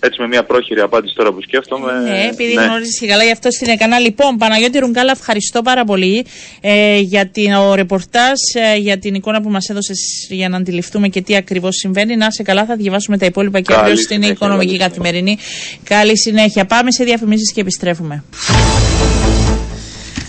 [0.06, 1.92] έτσι με μία πρόχειρη απάντηση τώρα που σκέφτομαι.
[2.00, 2.63] Ναι, επειδή ναι.
[2.63, 4.00] γνωρίζει και καλά, γι' αυτό στην έκανα.
[4.00, 6.26] Λοιπόν, Παναγιώτη Ρουγκάλα, ευχαριστώ πάρα πολύ
[6.62, 11.08] ε, για την, ο ρεπορτάζ, ε, για την εικόνα που μας έδωσες για να αντιληφθούμε
[11.08, 12.16] και τι ακριβώς συμβαίνει.
[12.16, 15.38] Να σε καλά, θα διαβάσουμε τα υπόλοιπα και Καλή αύριο στην συνέχεια, οικονομική καλή καθημερινή.
[15.84, 16.66] Καλή συνέχεια.
[16.66, 18.24] Πάμε σε διαφημίσεις και επιστρέφουμε.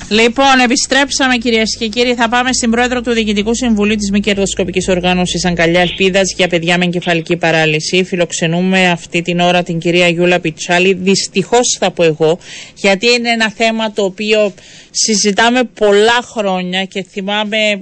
[0.09, 2.15] Λοιπόν, επιστρέψαμε κυρίες και κύριοι.
[2.15, 6.79] Θα πάμε στην πρόεδρο του Διοικητικού Συμβουλίου της Μη Κερδοσκοπικής Οργάνωσης Αγκαλιάς Ελπίδα για παιδιά
[6.79, 8.05] με εγκεφαλική παράλυση.
[8.05, 10.93] Φιλοξενούμε αυτή την ώρα την κυρία Γιούλα Πιτσάλη.
[10.95, 12.39] Δυστυχώς θα πω εγώ,
[12.75, 14.55] γιατί είναι ένα θέμα το οποίο
[14.91, 17.81] συζητάμε πολλά χρόνια και θυμάμαι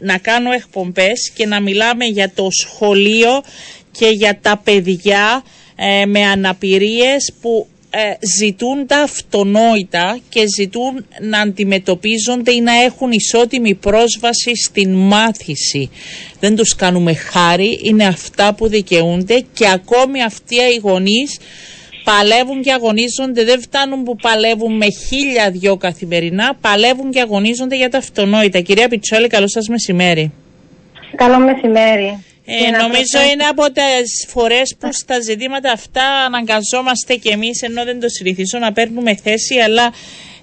[0.00, 3.42] να κάνω εκπομπές και να μιλάμε για το σχολείο
[3.90, 5.42] και για τα παιδιά
[5.76, 13.10] ε, με αναπηρίες που ε, ζητούν τα αυτονόητα και ζητούν να αντιμετωπίζονται ή να έχουν
[13.12, 15.90] ισότιμη πρόσβαση στην μάθηση.
[16.40, 21.38] Δεν τους κάνουμε χάρη, είναι αυτά που δικαιούνται και ακόμη αυτοί οι γονείς
[22.04, 27.88] παλεύουν και αγωνίζονται, δεν φτάνουν που παλεύουν με χίλια δυο καθημερινά, παλεύουν και αγωνίζονται για
[27.88, 28.60] τα αυτονόητα.
[28.60, 30.32] Κυρία Πιτσόλη, καλό σας μεσημέρι.
[31.16, 32.24] Καλό μεσημέρι.
[32.52, 37.28] Ε, Και να νομίζω προσθέσω- είναι από τις φορές που στα ζητήματα αυτά αναγκαζόμαστε κι
[37.28, 39.92] εμείς ενώ δεν το συνηθίζω να παίρνουμε θέση αλλά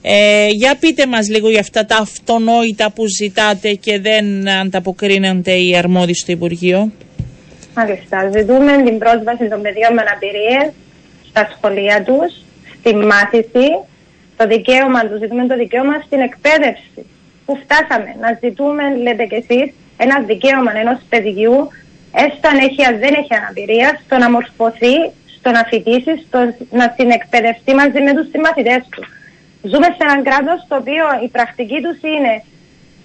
[0.02, 5.76] ε, για πείτε μας λίγο για αυτά τα αυτονόητα που ζητάτε και δεν ανταποκρίνονται οι
[5.78, 6.92] αρμόδιοι στο Υπουργείο.
[7.76, 8.30] Μάλιστα.
[8.36, 10.68] Ζητούμε την πρόσβαση των παιδιών με αναπηρίες
[11.30, 12.32] στα σχολεία τους,
[12.80, 13.68] στη μάθηση,
[14.38, 17.00] το δικαίωμα τους, ζητούμε το δικαίωμα στην εκπαίδευση.
[17.46, 21.56] Που φτάσαμε να ζητούμε, λέτε κι εσείς, ένα δικαίωμα ενός παιδιού,
[22.12, 24.96] έστω αν έχει, αν δεν έχει αναπηρία, στο να μορφωθεί,
[25.38, 26.40] στο να φοιτήσει, στο
[26.80, 29.04] να συνεκπαιδευτεί μαζί με τους συμμαθητές του.
[29.62, 32.44] Ζούμε σε έναν κράτος το οποίο η πρακτική τους είναι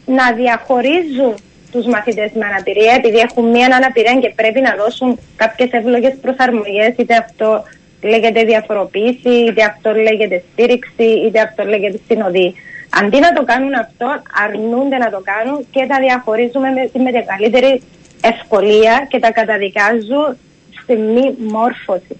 [0.06, 1.34] να διαχωρίζουν
[1.72, 6.92] τους μαθητές με αναπηρία επειδή έχουν μία αναπηρία και πρέπει να δώσουν κάποιες εύλογες προσαρμογές
[6.98, 7.64] είτε αυτό
[8.02, 12.54] λέγεται διαφοροποίηση, είτε αυτό λέγεται στήριξη, είτε αυτό λέγεται συνοδή.
[13.00, 17.82] Αντί να το κάνουν αυτό, αρνούνται να το κάνουν και τα διαχωρίζουμε με τη μεγαλύτερη
[18.22, 20.36] ευκολία και τα καταδικάζουν
[20.82, 22.16] στη μη μόρφωση.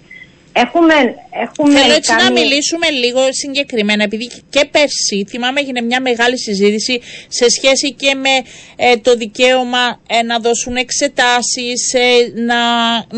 [0.52, 0.94] Έχουμε,
[1.30, 2.22] έχουμε Θέλω έτσι κάνει...
[2.22, 8.14] να μιλήσουμε λίγο συγκεκριμένα, επειδή και πέρσι θυμάμαι έγινε μια μεγάλη συζήτηση σε σχέση και
[8.14, 8.34] με
[8.76, 12.60] ε, το δικαίωμα ε, να δώσουν εξετάσεις, ε, να,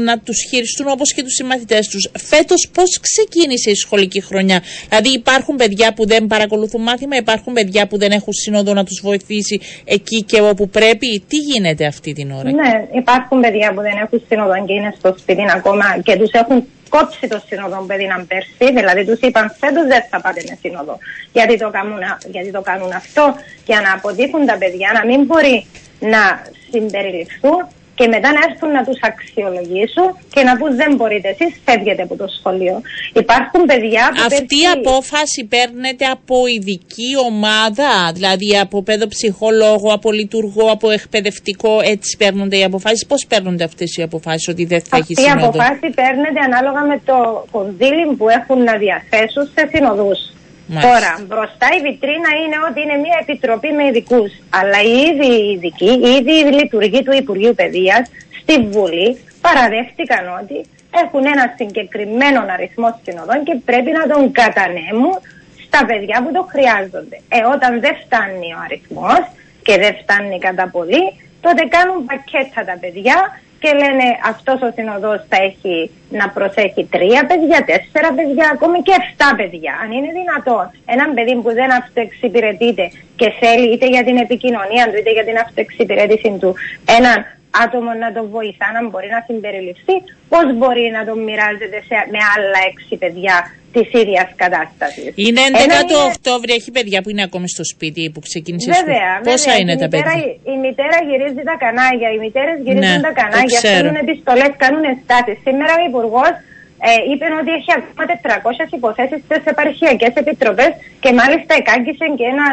[0.03, 2.11] να τους χειριστούν όπως και τους συμμαθητές τους.
[2.19, 7.87] Φέτος πώς ξεκίνησε η σχολική χρονιά, δηλαδή υπάρχουν παιδιά που δεν παρακολουθούν μάθημα, υπάρχουν παιδιά
[7.87, 12.31] που δεν έχουν σύνοδο να τους βοηθήσει εκεί και όπου πρέπει; Τι γίνεται αυτή την
[12.31, 16.31] ώρα; Ναι, υπάρχουν παιδιά που δεν έχουν σύνοδο και είναι στο σπίτι ακόμα και τους
[16.31, 20.59] έχουν κόψει το σύνοδο που έδιναν πέρσι, δηλαδή τους είπαν φέτος δεν θα πάτε με
[20.61, 20.99] σύνοδο.
[21.33, 25.67] Γιατί το, κάνουν, γιατί το κάνουν αυτό, για να αποδείχνουν τα παιδιά να μην μπορεί
[26.01, 31.61] να συμπεριληφθούν και μετά να έρθουν να τους αξιολογήσουν και να πούν δεν μπορείτε εσείς,
[31.65, 32.77] φεύγετε από το σχολείο.
[33.23, 40.67] Υπάρχουν παιδιά που Αυτή η απόφαση παίρνεται από ειδική ομάδα, δηλαδή από παιδοψυχολόγο, από λειτουργό,
[40.71, 43.07] από εκπαιδευτικό, έτσι παίρνονται οι αποφάσεις.
[43.07, 45.47] Πώς παίρνονται αυτές οι αποφάσεις ότι δεν θα έχει σύνοδο.
[45.47, 50.21] Αυτή η αποφάση παίρνεται ανάλογα με το κονδύλι που έχουν να διαθέσουν σε συνοδούς.
[50.67, 50.89] Μάλιστα.
[50.89, 54.33] Τώρα, μπροστά η βιτρίνα είναι ότι είναι μια επιτροπή με ειδικούς.
[54.51, 58.05] Αλλά οι ίδιοι οι ειδικοί, οι ίδιοι οι λειτουργοί του Υπουργείου Παιδείας
[58.41, 60.57] στη Βουλή παραδέχτηκαν ότι
[61.03, 65.17] έχουν ένα συγκεκριμένο αριθμό συνοδών και πρέπει να τον κατανέμουν
[65.67, 67.17] στα παιδιά που το χρειάζονται.
[67.29, 69.23] Ε, όταν δεν φτάνει ο αριθμός
[69.63, 71.05] και δεν φτάνει κατά πολύ,
[71.41, 73.17] τότε κάνουν πακέτα τα παιδιά
[73.65, 78.95] και λένε αυτός ο συνοδός θα έχει να προσέχει τρία παιδιά, τέσσερα παιδιά, ακόμη και
[79.01, 79.73] εφτά παιδιά.
[79.83, 82.85] Αν είναι δυνατόν έναν παιδί που δεν αυτοεξυπηρετείται
[83.21, 86.51] και θέλει είτε για την επικοινωνία του είτε για την αυτοεξυπηρέτηση του
[86.99, 87.17] έναν
[87.63, 89.97] άτομο να τον βοηθά να μπορεί να συμπεριληφθεί,
[90.33, 93.37] πώς μπορεί να τον μοιράζεται σε, με άλλα έξι παιδιά
[93.75, 95.11] της ίδιας κατάστασης.
[95.27, 95.41] Είναι
[95.81, 99.29] 11 το Οκτώβριο, έχει παιδιά που είναι ακόμη στο σπίτι που ξεκίνησε βέβαια, σπίτι.
[99.29, 99.61] Πόσα βέβαια.
[99.61, 103.13] είναι η τα μητέρα, παιδιά; Η μητέρα γυρίζει τα κανάλια, οι μητέρες γυρίζουν Ναι, τα
[103.13, 103.75] το κανάλια, ξέρω.
[103.75, 105.37] στέλνουν επιστολές, κάνουν στάσεις.
[105.47, 106.35] Σήμερα ο Υπουργός
[106.89, 108.05] ε, είπε ότι έχει ακόμα
[108.69, 112.47] 400 υποθέσεις στις επαρχιακές επιτροπές και μάλιστα εκάγγισε και ένα,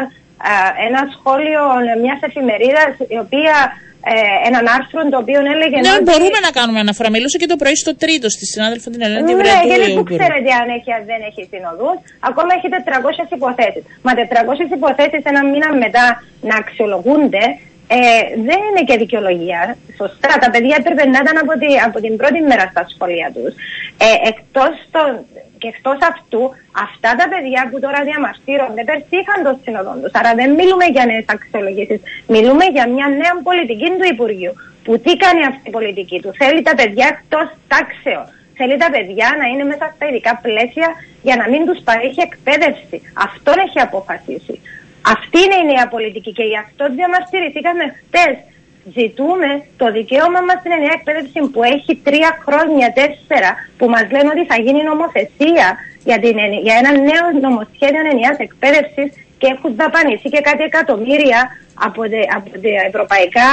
[0.88, 1.62] ένα σχόλιο
[2.02, 3.54] μιας εφημερίδας η οποία
[4.12, 4.14] ε,
[4.48, 7.08] έναν άρθρο το οποίο έλεγε Ναι, ότι- μπορούμε να κάνουμε αναφορά.
[7.14, 9.66] Μιλούσα και το πρωί στο τρίτο στη συνάδελφο την Ελένη ναι, Τιβρετού.
[9.70, 10.18] γιατί η που Υπουργό.
[10.20, 11.96] ξέρετε αν έχει, αν δεν έχει συνοδούς.
[12.28, 13.82] Ακόμα έχει 400 υποθέσεις.
[14.06, 16.04] Μα 400 υποθέσεις ένα μήνα μετά
[16.50, 17.44] να αξιολογούνται
[17.96, 18.00] ε,
[18.48, 19.60] δεν είναι και δικαιολογία.
[20.00, 23.52] Σωστά, τα παιδιά έπρεπε να ήταν από, τη, από την πρώτη μέρα στα σχολεία τους.
[24.06, 25.08] Ε, εκτός των,
[25.62, 26.42] και εκτός αυτού,
[26.86, 30.12] αυτά τα παιδιά που τώρα διαμαρτύρονται πέρσι είχαν το σύνοδο τους.
[30.20, 32.00] Άρα δεν μιλούμε για νέες αξιολογήσεις.
[32.34, 34.54] Μιλούμε για μια νέα πολιτική του Υπουργείου.
[34.84, 36.30] Που τι κάνει αυτή η πολιτική του.
[36.40, 38.24] Θέλει τα παιδιά εκτός τάξεων.
[38.58, 40.88] Θέλει τα παιδιά να είναι μέσα στα ειδικά πλαίσια
[41.26, 42.96] για να μην τους παρέχει εκπαίδευση.
[43.28, 44.54] Αυτόν έχει αποφασίσει.
[45.14, 48.34] Αυτή είναι η νέα πολιτική και γι' αυτό διαμαρτυρηθήκαμε χτες.
[48.84, 54.28] Ζητούμε το δικαίωμα μας στην ενιαία εκπαίδευση που έχει τρία χρόνια, τέσσερα, που μας λένε
[54.34, 55.66] ότι θα γίνει νομοθεσία
[56.04, 61.40] για, την, ενι- για ένα νέο νομοσχέδιο ενιαίας εκπαίδευσης και έχουν δαπανηθεί και κάτι εκατομμύρια
[61.86, 63.48] από, τα από τα ευρωπαϊκά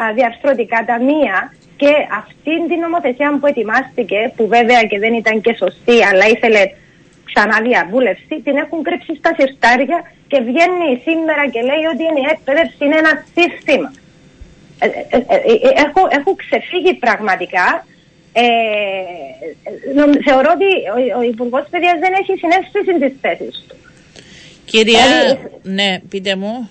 [0.00, 1.36] α, διαρθρωτικά ταμεία.
[1.76, 1.92] Και
[2.22, 6.62] αυτή την νομοθεσία που ετοιμάστηκε, που βέβαια και δεν ήταν και σωστή, αλλά ήθελε
[7.30, 9.98] ξανά διαβούλευση, την έχουν κρύψει στα συρτάρια
[10.30, 13.90] και βγαίνει σήμερα και λέει ότι η ενιαία εκπαίδευση είναι ένα σύστημα.
[14.84, 17.86] Ε, ε, ε, ε, έχω, έχω ξεφύγει πραγματικά.
[18.32, 18.44] Ε,
[19.98, 23.76] νομ- θεωρώ ότι ο, ο Υπουργός Παιδείας δεν έχει συνέστηση τη θέση του.
[24.64, 26.70] Κυρία, Δηλαδή, ναι, πείτε μου.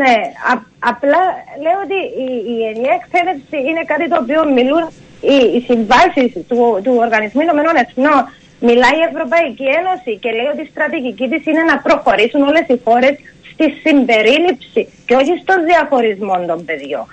[0.00, 0.14] Ναι,
[0.52, 1.22] α- απλά
[1.64, 4.84] λέω ότι η, η ενιαία εκπαίδευση είναι κάτι το οποίο μιλούν
[5.32, 8.22] οι, οι συμβάσεις του, του Οργανισμού Ηνωμένων Εθνών.
[8.60, 12.80] Μιλάει η Ευρωπαϊκή Ένωση και λέει ότι η στρατηγική της είναι να προχωρήσουν όλες οι
[12.84, 13.14] χώρες
[13.52, 17.06] στη συμπερίληψη και όχι στον διαχωρισμό των παιδιών.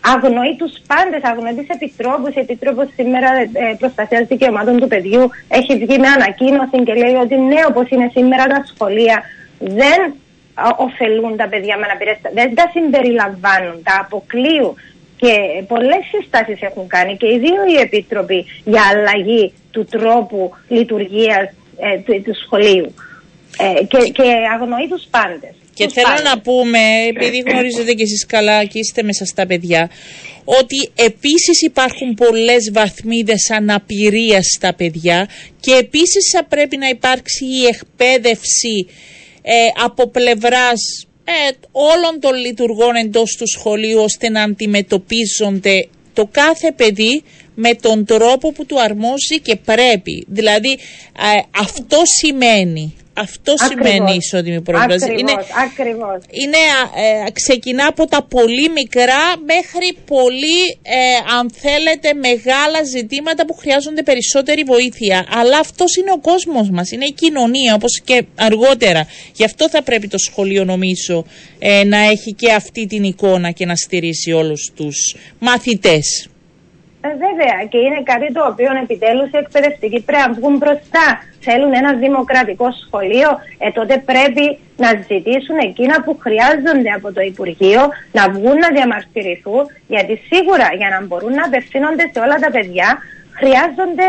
[0.00, 2.34] Αγνοεί τους πάντες, αγνοεί τι επιτρόπους.
[2.34, 7.36] Η Επιτρόπο σήμερα ε, προστασίας δικαιωμάτων του παιδιού έχει βγει με ανακοίνωση και λέει ότι
[7.36, 9.22] ναι, όπως είναι σήμερα τα σχολεία,
[9.58, 10.00] δεν
[10.54, 14.74] α, ωφελούν τα παιδιά με αναπηρία, δεν τα συμπεριλαμβάνουν, τα αποκλείουν.
[15.16, 21.46] Και πολλές συστάσεις έχουν κάνει και οι δύο οι επίτροποι για αλλαγή του τρόπου λειτουργίας
[21.78, 22.94] ε, του, του σχολείου.
[23.58, 24.22] Ε, και, και
[24.54, 25.54] αγνοεί τους πάντες.
[25.78, 26.24] Και Τους θέλω πάντες.
[26.30, 29.90] να πούμε, επειδή γνωρίζετε και εσείς καλά και είστε μέσα στα παιδιά,
[30.44, 35.28] ότι επίσης υπάρχουν πολλές βαθμίδες αναπηρίας στα παιδιά
[35.60, 38.86] και επίσης θα πρέπει να υπάρξει η εκπαίδευση
[39.42, 46.72] ε, από πλευράς ε, όλων των λειτουργών εντός του σχολείου ώστε να αντιμετωπίζονται το κάθε
[46.72, 47.22] παιδί
[47.54, 50.24] με τον τρόπο που του αρμόζει και πρέπει.
[50.28, 55.04] Δηλαδή ε, αυτό σημαίνει Αυτό σημαίνει ισότιμη πρόσβαση.
[55.04, 55.32] Ακριβώς, είναι,
[55.66, 56.18] ακριβώς.
[56.30, 56.62] είναι,
[57.26, 64.02] ε, ξεκινά από τα πολύ μικρά μέχρι πολύ, ε, αν θέλετε, μεγάλα ζητήματα που χρειάζονται
[64.02, 65.26] περισσότερη βοήθεια.
[65.30, 69.06] Αλλά αυτός είναι ο κόσμος μας, είναι η κοινωνία, όπως και αργότερα.
[69.34, 71.24] Γι' αυτό θα πρέπει το σχολείο, νομίζω,
[71.58, 76.28] ε, να έχει και αυτή την εικόνα και να στηρίσει όλους τους μαθητές.
[77.08, 81.06] Ε, βέβαια, και είναι κάτι το οποίο επιτέλους οι εκπαιδευτικοί πρέπει να βγουν μπροστά.
[81.46, 87.82] Θέλουν ένα δημοκρατικό σχολείο, ε, τότε πρέπει να ζητήσουν εκείνα που χρειάζονται από το Υπουργείο,
[88.12, 89.62] να βγουν να διαμαρτυρηθούν,
[89.94, 92.88] γιατί σίγουρα για να μπορούν να απευθύνονται σε όλα τα παιδιά
[93.38, 94.08] χρειάζονται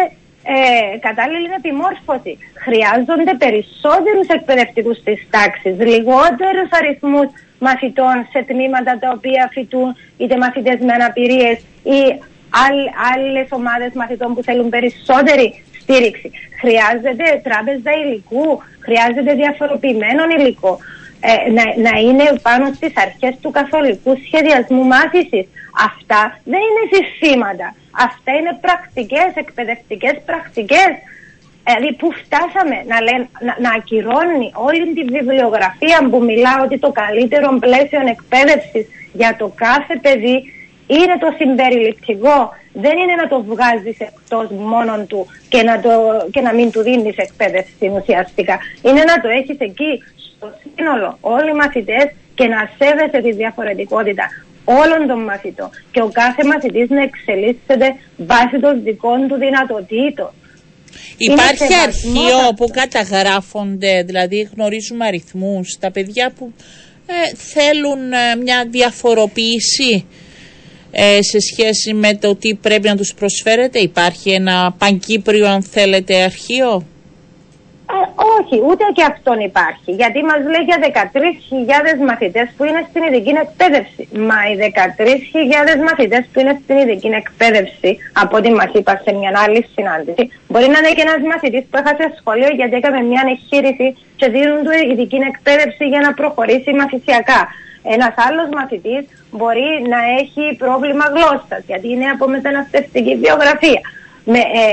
[0.53, 2.33] ε, κατάλληλη επιμόρφωση.
[2.65, 10.77] Χρειάζονται περισσότερους εκπαιδευτικούς της τάξης, λιγότερους αριθμούς μαθητών σε τμήματα τα οποία φοιτούν είτε μαθητές
[10.87, 11.57] με αναπηρίες
[11.97, 11.99] ή
[13.13, 16.31] άλλες ομάδες μαθητών που θέλουν περισσότερη στήριξη.
[16.61, 20.79] Χρειάζεται τράπεζα υλικού, χρειάζεται διαφοροποιημένο υλικό.
[21.21, 25.45] Ε, να, να είναι πάνω στις αρχές του καθολικού σχεδιασμού μάθησης.
[25.89, 27.75] Αυτά δεν είναι συστήματα.
[28.07, 30.91] Αυτά είναι πρακτικές, εκπαιδευτικές πρακτικές.
[31.63, 36.91] Δηλαδή που φτάσαμε να, λένε, να, να ακυρώνει όλη τη βιβλιογραφία που μιλά ότι το
[36.91, 40.35] καλύτερο πλαίσιο εκπαίδευσης για το κάθε παιδί
[40.95, 42.37] είναι το συμπεριληπτικό.
[42.73, 45.91] Δεν είναι να το βγάζεις εκτός μόνο του και να, το,
[46.31, 48.55] και να μην του δίνεις εκπαίδευση ουσιαστικά.
[48.81, 49.91] Είναι να το έχεις εκεί
[50.35, 54.25] στο σύνολο όλοι οι μαθητές και να σέβεσαι τη διαφορετικότητα
[54.81, 55.69] όλων των μαθητών.
[55.91, 60.31] Και ο κάθε μαθητής να εξελίσσεται βάσει των δικών του δυνατοτήτων.
[61.17, 66.53] Υπάρχει αρχείο που καταγράφονται, δηλαδή γνωρίζουμε αριθμούς, τα παιδιά που
[67.05, 70.05] ε, θέλουν ε, μια διαφοροποίηση;
[70.91, 73.79] Ε, σε σχέση με το τι πρέπει να τους προσφέρετε.
[73.79, 76.83] Υπάρχει ένα πανκύπριο αν θέλετε αρχείο;
[77.97, 78.01] Ε,
[78.37, 79.89] όχι, ούτε και αυτόν υπάρχει.
[80.01, 84.03] Γιατί μας λέει για 13.000 μαθητές που είναι στην ειδική εκπαίδευση.
[84.29, 87.91] Μα οι 13.000 μαθητές που είναι στην ειδική εκπαίδευση,
[88.23, 91.77] από ό,τι μας είπα σε μια άλλη συνάντηση, μπορεί να είναι και ένας μαθητής που
[91.81, 93.87] έχασε σχολείο γιατί έκανε μια εγχείρηση
[94.19, 97.41] και δίνουν του ειδική εκπαίδευση για να προχωρήσει μαθησιακά.
[97.83, 103.81] Ένας άλλος μαθητής μπορεί να έχει πρόβλημα γλώσσας γιατί είναι από μεταναστευτική βιογραφία.
[104.23, 104.65] Με, ε,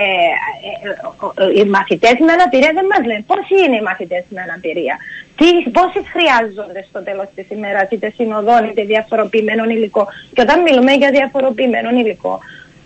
[0.69, 4.97] ε, ε, οι μαθητές με αναπηρία δεν μας λένε πόσοι είναι οι μαθητές με αναπηρία.
[5.39, 10.09] Τι, πόσοι χρειάζονται στο τέλος της ημέρας είτε συνοδών είτε διαφοροποιημένο υλικό.
[10.35, 12.41] Και όταν μιλούμε για διαφοροποιημένο υλικό,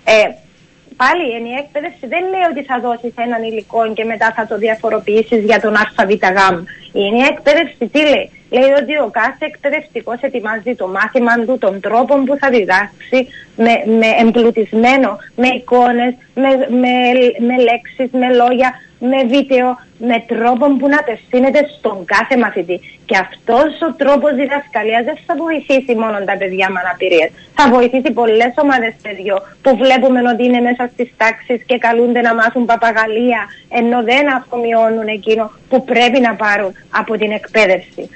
[0.04, 0.28] ε,
[0.96, 4.56] πάλι η ενιαία εκπαίδευση δεν λέει ότι θα δώσεις έναν υλικό και μετά θα το
[4.58, 6.10] διαφοροποιήσεις για τον ΑΒΓ.
[6.92, 11.80] Η ενιαία εκπαίδευση τι λέει; Λέει ότι ο κάθε εκπαιδευτικός ετοιμάζει το μάθημα του, τον
[11.80, 13.18] τρόπο που θα διδάξει,
[13.56, 16.48] με, με εμπλουτισμένο, με εικόνες, με,
[16.82, 16.92] με,
[17.46, 22.80] με λέξεις, με λόγια, με βίντεο, με τρόπο που να απευθύνεται στον κάθε μαθητή.
[23.06, 27.30] Και αυτός ο τρόπος διδασκαλίας δεν θα βοηθήσει μόνο τα παιδιά με αναπηρίες.
[27.54, 32.34] Θα βοηθήσει πολλές ομάδες παιδιών που βλέπουμε ότι είναι μέσα στις τάξεις και καλούνται να
[32.34, 38.08] μάθουν παπαγαλία, ενώ δεν αφομοιώνουν εκείνο που πρέπει να πάρουν από την εκπαίδευση.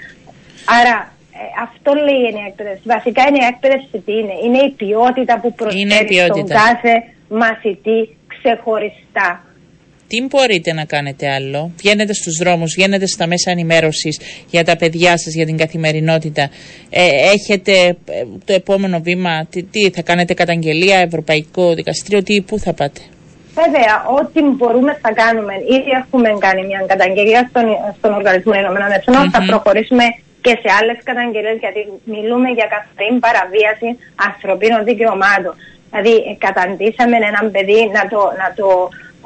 [0.78, 0.96] Άρα
[1.32, 2.82] ε, αυτό λέει η ενιαία εκπαίδευση.
[2.94, 6.92] Βασικά η ενιαία εκπαίδευση τι είναι; Είναι η ποιότητα που προσφέρει στον κάθε
[7.28, 7.98] μαθητή
[8.32, 9.28] ξεχωριστά.
[10.08, 15.18] Τι μπορείτε να κάνετε άλλο; Βγαίνετε στους δρόμους, βγαίνετε στα μέσα ενημέρωσης για τα παιδιά
[15.18, 16.50] σας, για την καθημερινότητα.
[16.90, 22.58] Ε, έχετε ε, το επόμενο βήμα, τι, τι, θα κάνετε καταγγελία, Ευρωπαϊκό Δικαστήριο, τι, πού
[22.58, 23.00] θα πάτε;
[23.60, 25.54] Βέβαια, ό,τι μπορούμε θα κάνουμε.
[25.76, 27.66] Ήδη έχουμε κάνει μια καταγγελία στον,
[27.98, 29.30] στον Οργανισμό Ηνωμένων Εθνών.
[29.30, 30.04] Θα προχωρήσουμε
[30.44, 31.80] και σε άλλες καταγγελίες, γιατί
[32.14, 33.88] μιλούμε για καθαρή παραβίαση
[34.28, 35.54] ανθρωπίνων δικαιωμάτων.
[35.90, 38.68] Δηλαδή, ε, καταντήσαμε έναν παιδί να το, να το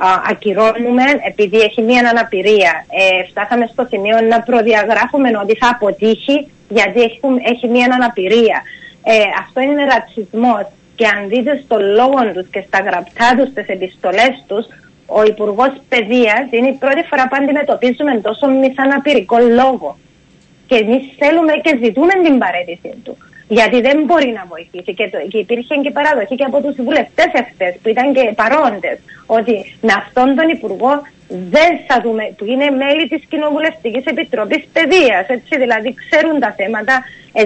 [0.06, 2.72] α, ακυρώνουμε επειδή έχει μία αναπηρία.
[3.00, 6.36] Ε, φτάσαμε στο σημείο να προδιαγράφουμε ότι θα αποτύχει
[6.68, 7.20] γιατί έχει,
[7.52, 8.58] έχει μία αναπηρία.
[9.12, 10.64] Ε, αυτό είναι ρατσισμός.
[10.98, 14.64] Και αν δείτε στο λόγο τους και στα γραπτά τους, στι επιστολές τους,
[15.18, 19.90] ο Υπουργός Παιδείας είναι η πρώτη φορά που αντιμετωπίζουμε τόσο μισαναπηρικό λόγο.
[20.68, 23.14] Και εμείς θέλουμε και ζητούμε την παρέτηση του.
[23.48, 24.92] Γιατί δεν μπορεί να βοηθήσει.
[24.98, 28.98] Και, το, και υπήρχε και παραδοχή και από τους βουλευτές εχθές που ήταν και παρόντες.
[29.26, 29.54] Ότι
[29.86, 30.92] με αυτόν τον Υπουργό
[31.54, 35.24] δεν θα δούμε, που είναι μέλη της Κοινοβουλευτικής Επιτροπής Παιδείας.
[35.36, 36.94] Έτσι, δηλαδή ξέρουν τα θέματα.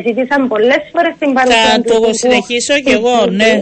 [0.07, 1.93] Ζήτησαν πολλές φορές την παρουσία του.
[1.93, 3.53] Θα το συνεχίσω κι εγώ, ναι.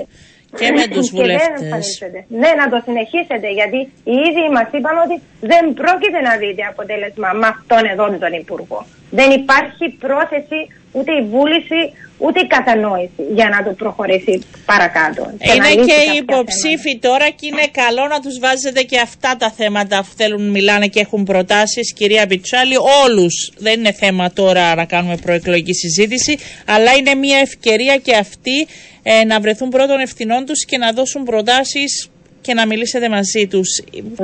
[0.58, 1.86] Και με τους βουλευτές.
[2.28, 3.78] Ναι, να το συνεχίσετε, γιατί
[4.10, 5.16] οι ίδιοι μας είπαν ότι
[5.50, 8.80] δεν πρόκειται να δείτε αποτέλεσμα με αυτόν εδώ τον Υπουργό.
[9.10, 10.60] Δεν υπάρχει πρόθεση
[10.92, 11.80] ούτε η βούληση,
[12.20, 15.30] ούτε η κατανόηση για να το προχωρήσει παρακάτω.
[15.40, 19.98] Είναι και οι υποψήφοι τώρα και είναι καλό να τους βάζετε και αυτά τα θέματα
[19.98, 21.92] που θέλουν μιλάνε και έχουν προτάσεις.
[21.92, 27.96] Κυρία Πιτσάλη, όλους δεν είναι θέμα τώρα να κάνουμε προεκλογική συζήτηση, αλλά είναι μια ευκαιρία
[27.96, 28.66] και αυτοί
[29.02, 32.10] ε, να βρεθούν πρώτων ευθυνών τους και να δώσουν προτάσεις
[32.40, 33.68] και να μιλήσετε μαζί τους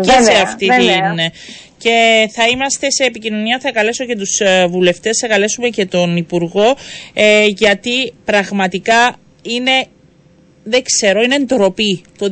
[0.00, 1.32] και σε αυτή την...
[1.78, 6.16] Και θα είμαστε σε επικοινωνία, θα καλέσω και τους ε, βουλευτές, θα καλέσουμε και τον
[6.16, 6.76] Υπουργό,
[7.14, 9.86] ε, γιατί πραγματικά είναι
[10.68, 12.26] δεν ξέρω, είναι ντροπή το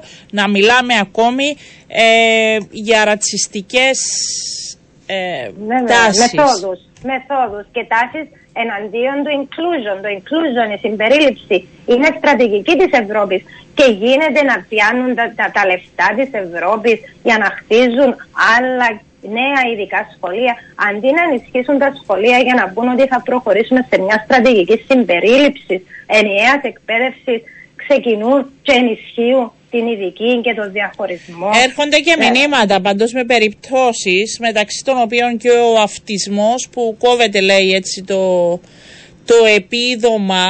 [0.00, 1.56] 2022 να μιλάμε ακόμη
[1.86, 3.98] ε, για ρατσιστικές
[5.06, 5.50] ε,
[5.86, 6.32] τάσεις.
[6.32, 9.96] Μεθόδους, μεθόδους και τάσεις εναντίον του inclusion.
[10.04, 13.42] Το inclusion, η συμπερίληψη, είναι στρατηγική της Ευρώπης
[13.74, 18.10] και γίνεται να πιάνουν τα, τα, τα λεφτά της Ευρώπης για να χτίζουν
[18.56, 19.00] άλλα
[19.36, 20.54] νέα ειδικά σχολεία,
[20.88, 25.86] αντί να ενισχύσουν τα σχολεία για να πούν ότι θα προχωρήσουμε σε μια στρατηγική συμπερίληψη
[26.06, 27.42] ενιαίας εκπαίδευσης,
[27.76, 31.50] ξεκινούν και ενισχύουν την ειδική και τον διαχωρισμό.
[31.64, 32.30] Έρχονται και ε.
[32.30, 38.52] μηνύματα πάντω με περιπτώσεις μεταξύ των οποίων και ο αυτισμός που κόβεται, λέει έτσι, το,
[39.24, 40.46] το επίδομα.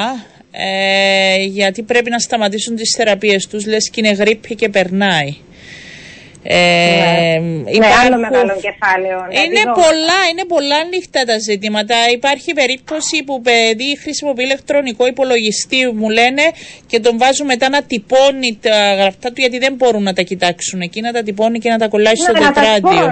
[0.54, 5.36] Ε, γιατί πρέπει να σταματήσουν τις θεραπείες τους λες και είναι γρήπη και περνάει
[6.44, 7.38] ε,
[7.78, 9.18] ναι, άλλο μεγάλο κεφάλαιο.
[9.46, 11.94] Είναι πολλά, είναι πολλά ανοιχτά τα ζητήματα.
[12.12, 16.42] Υπάρχει περίπτωση που παιδί χρησιμοποιεί ηλεκτρονικό υπολογιστή, μου λένε,
[16.86, 20.80] και τον βάζουν μετά να τυπώνει τα γραφτά του γιατί δεν μπορούν να τα κοιτάξουν
[20.80, 23.06] εκεί, να τα τυπώνει και να τα κολλάει στο τετράδιο.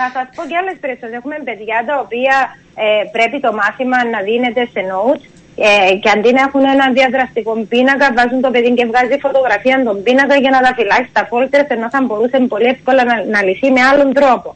[0.00, 1.12] Να σας πω και άλλες περιπτώσει.
[1.14, 2.36] Έχουμε παιδιά τα οποία
[2.74, 7.52] ε, πρέπει το μάθημα να δίνεται σε notes ε, και αντί να έχουν ένα διαδραστικό
[7.68, 11.62] πίνακα, βάζουν το παιδί και βγάζει φωτογραφία των πίνακα για να τα φυλάει στα φόλτερ,
[11.68, 14.54] ενώ θα μπορούσε πολύ εύκολα να, να λυθεί με άλλον τρόπο.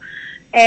[0.55, 0.65] Ε,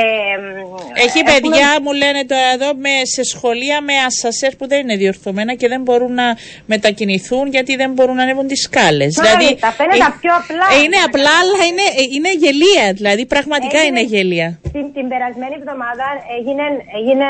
[1.04, 1.32] Έχει έχουμε...
[1.32, 5.68] παιδιά, μου λένε τώρα εδώ, με, σε σχολεία με ασασέρ που δεν είναι διορθωμένα και
[5.72, 6.26] δεν μπορούν να
[6.72, 9.10] μετακινηθούν γιατί δεν μπορούν να ανέβουν τις σκάλες.
[9.20, 10.66] Δηλαδή, τα φαίνεται πιο απλά.
[10.74, 12.86] Ε, είναι απλά, αλλά είναι, είναι γελία.
[12.98, 14.48] Δηλαδή, πραγματικά έγινε, είναι γελία.
[14.76, 16.06] Την, την περασμένη εβδομάδα
[16.38, 16.64] έγινε,
[16.98, 17.26] έγινε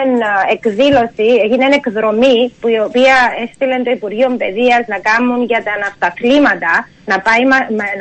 [0.55, 6.73] εκδήλωση, έγινε εκδρομή που η οποία έστειλε το Υπουργείο Παιδείας να κάνουν για τα ανασταθλήματα,
[7.11, 7.43] να, πάει,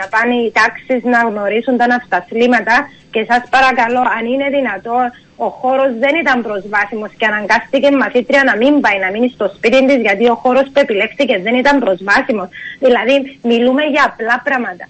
[0.01, 2.76] να πάνε οι τάξεις να γνωρίσουν τα ανασταθλήματα
[3.14, 4.97] και σας παρακαλώ, αν είναι δυνατό,
[5.36, 9.47] ο χώρος δεν ήταν προσβάσιμος και αναγκάστηκε η μαθήτρια να μην πάει, να μείνει στο
[9.56, 12.47] σπίτι της γιατί ο χώρος που επιλέχθηκε δεν ήταν προσβάσιμος.
[12.80, 14.86] Δηλαδή, μιλούμε για απλά πράγματα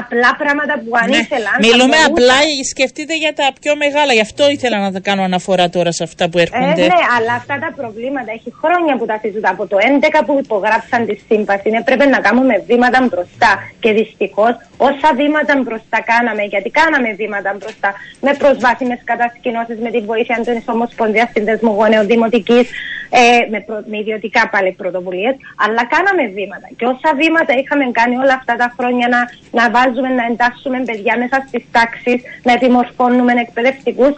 [0.00, 1.16] απλά πράγματα που αν ναι.
[1.22, 1.56] ήθελαν.
[1.68, 2.38] Μιλούμε απλά,
[2.72, 4.12] σκεφτείτε για τα πιο μεγάλα.
[4.18, 6.84] Γι' αυτό ήθελα να τα κάνω αναφορά τώρα σε αυτά που έρχονται.
[6.86, 9.48] Ε, ναι, αλλά αυτά τα προβλήματα έχει χρόνια που τα συζητά.
[9.56, 13.50] Από το 11 που υπογράψαν τη σύμβαση, είναι πρέπει να κάνουμε βήματα μπροστά.
[13.82, 14.54] Και δυστυχώς,
[14.88, 17.90] όσα βήματα μπροστά κάναμε, γιατί κάναμε βήματα μπροστά
[18.20, 22.60] με προσβάσιμες κατασκηνώσεις, με τη βοήθεια τη Ομοσπονδία Συνδεσμού Γονέων Δημοτική,
[23.20, 25.34] ε, με, προ, με ιδιωτικά πάλι πρωτοβουλίες,
[25.64, 26.68] αλλά κάναμε βήματα.
[26.76, 29.20] Και όσα βήματα είχαμε κάνει όλα αυτά τα χρόνια να,
[29.58, 34.12] να βάζουμε, να εντάσσουμε παιδιά μέσα στις τάξεις, να επιμορφώνουμε εκπαιδευτικούς,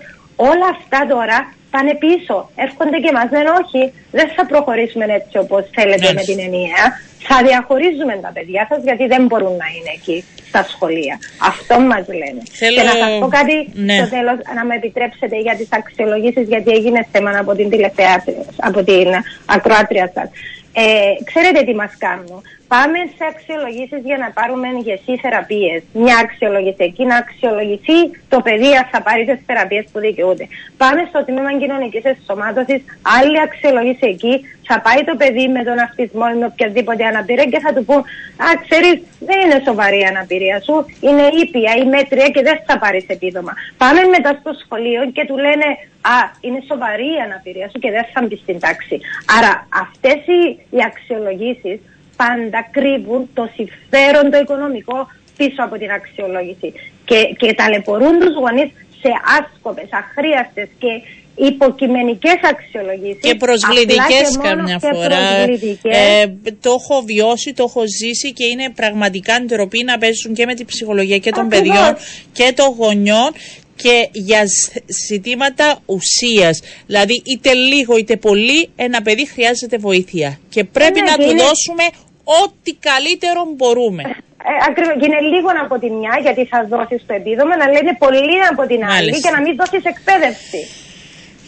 [0.50, 1.38] όλα αυτά τώρα
[1.70, 2.36] πάνε πίσω.
[2.66, 3.82] Έρχονται και μας λένε όχι,
[4.18, 6.84] δεν θα προχωρήσουμε έτσι όπως θέλετε με την ενιαία.
[7.28, 11.18] Θα διαχωρίζουμε τα παιδιά σας γιατί δεν μπορούν να είναι εκεί στα σχολεία.
[11.52, 12.40] Αυτό μας λένε.
[12.60, 12.76] Θέλω...
[12.76, 13.96] Και να σας πω κάτι ναι.
[13.96, 18.24] στο τέλος, να με επιτρέψετε για τις αξιολογήσεις, γιατί έγινε θέμα από την τελευταία,
[18.68, 19.08] από την
[19.46, 20.28] ακροάτρια σας.
[20.72, 25.82] Ε, ξέρετε τι μας κάνουν; Πάμε σε αξιολογήσεις για να πάρουμε ηγεσί θεραπείες.
[25.92, 27.98] Μια αξιολόγηση εκεί να αξιολογηθεί
[28.28, 30.46] το παιδί θα πάρει τις θεραπείες που δικαιούνται.
[30.76, 32.80] Πάμε στο τμήμα κοινωνικής ενσωμάτωσης,
[33.18, 34.34] άλλη αξιολόγηση εκεί,
[34.68, 38.00] θα πάει το παιδί με τον αυτισμό ή με οποιαδήποτε αναπηρία και θα του πούν
[38.46, 38.96] «Α, ξέρεις,
[39.28, 40.74] δεν είναι σοβαρή η αναπηρία σου,
[41.06, 43.52] είναι ήπια ή μέτρια και δεν θα πάρεις επίδομα».
[43.82, 45.66] Πάμε μετά στο σχολείο και του λένε
[46.14, 48.96] «Α, είναι σοβαρή η αναπηρία σου και δεν θα μπεις στην τάξη».
[49.36, 49.52] Άρα
[49.84, 50.40] αυτές οι,
[50.76, 51.78] οι αξιολογήσεις
[52.16, 54.98] πάντα κρύβουν το συμφέρον το οικονομικό
[55.36, 56.72] πίσω από την αξιολόγηση
[57.04, 60.92] και, και ταλαιπωρούν τους γονείς σε άσκοπες, αχρίαστες και
[61.36, 63.20] υποκειμενικές αξιολογήσεις.
[63.20, 65.18] Και προσβλητικές καμιά φορά.
[65.82, 66.26] Ε,
[66.60, 70.66] το έχω βιώσει, το έχω ζήσει και είναι πραγματικά ντροπή να παίζουν και με την
[70.66, 71.96] ψυχολογία και των παιδιών
[72.32, 73.30] και των γονιών
[73.76, 74.42] και για
[75.08, 76.62] ζητήματα ουσίας.
[76.86, 81.84] Δηλαδή είτε λίγο είτε πολύ ένα παιδί χρειάζεται βοήθεια και πρέπει ναι, να του δώσουμε
[82.42, 84.02] ό,τι καλύτερο μπορούμε.
[84.48, 84.94] Ε, Ακριβώς.
[85.00, 88.62] Και είναι λίγο από τη μια, γιατί θα δώσει το επίδομα, να λένε πολύ από
[88.66, 90.60] την άλλη και να μην δώσεις εκπαίδευση.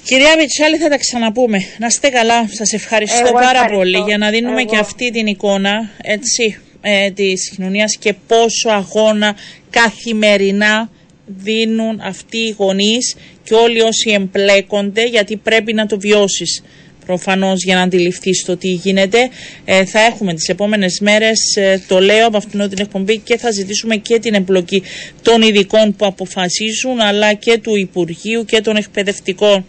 [0.05, 1.59] Κυρία Μιτσάλη, θα τα ξαναπούμε.
[1.79, 2.49] Να είστε καλά.
[2.53, 7.97] Σας ευχαριστώ πάρα πολύ για να δίνουμε και αυτή την εικόνα έτσι, ε, της κοινωνίας
[7.97, 9.37] και πόσο αγώνα
[9.71, 10.91] καθημερινά
[11.27, 16.63] δίνουν αυτοί οι γονείς και όλοι όσοι εμπλέκονται, γιατί πρέπει να το βιώσεις
[17.09, 19.19] προφανώς για να αντιληφθεί το τι γίνεται.
[19.65, 23.51] Ε, θα έχουμε τις επόμενες μέρες, ε, το λέω από αυτήν την εκπομπή και θα
[23.51, 24.83] ζητήσουμε και την εμπλοκή
[25.23, 29.67] των ειδικών που αποφασίζουν, αλλά και του Υπουργείου και των εκπαιδευτικών.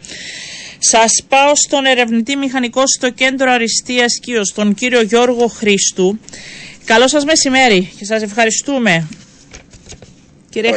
[0.80, 6.20] Σας πάω στον ερευνητή μηχανικό στο κέντρο Αριστείας Κίω, τον κύριο Γιώργο Χρήστου.
[6.86, 9.08] Καλό σας μεσημέρι και σας ευχαριστούμε.
[10.50, 10.72] Κύριε,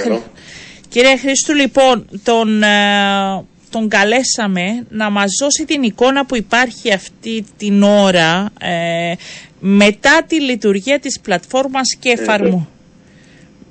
[0.88, 7.44] Κύριε Χρήστου, λοιπόν, τον, ε, τον καλέσαμε να μας δώσει την εικόνα που υπάρχει αυτή
[7.56, 9.12] την ώρα ε,
[9.60, 12.68] μετά τη λειτουργία της πλατφόρμας και εφαρμού.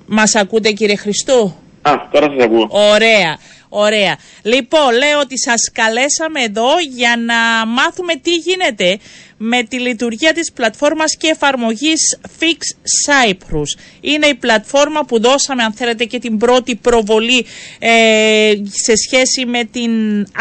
[0.07, 2.67] Μας ακούτε κύριε Χριστού; Α, τώρα σας ακούω.
[2.69, 3.37] Ωραία.
[3.73, 4.17] Ωραία.
[4.43, 8.99] Λοιπόν, λέω ότι σας καλέσαμε εδώ για να μάθουμε τι γίνεται
[9.37, 12.59] με τη λειτουργία της πλατφόρμας και εφαρμογής Fix
[13.07, 13.79] Cyprus.
[14.01, 17.45] Είναι η πλατφόρμα που δώσαμε, αν θέλετε, και την πρώτη προβολή
[17.79, 19.91] ε, σε σχέση με την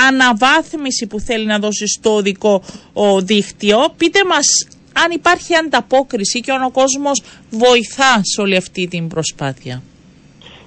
[0.09, 2.63] αναβάθμιση που θέλει να δώσει στο δικό
[2.93, 3.95] ο δίκτυο.
[3.97, 4.47] Πείτε μας
[4.93, 9.83] αν υπάρχει ανταπόκριση και αν ο κόσμος βοηθά σε όλη αυτή την προσπάθεια.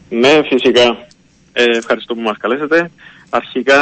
[0.09, 1.07] Ναι, φυσικά.
[1.53, 2.91] Ε, ευχαριστώ που μας καλέσατε.
[3.29, 3.79] Αρχικά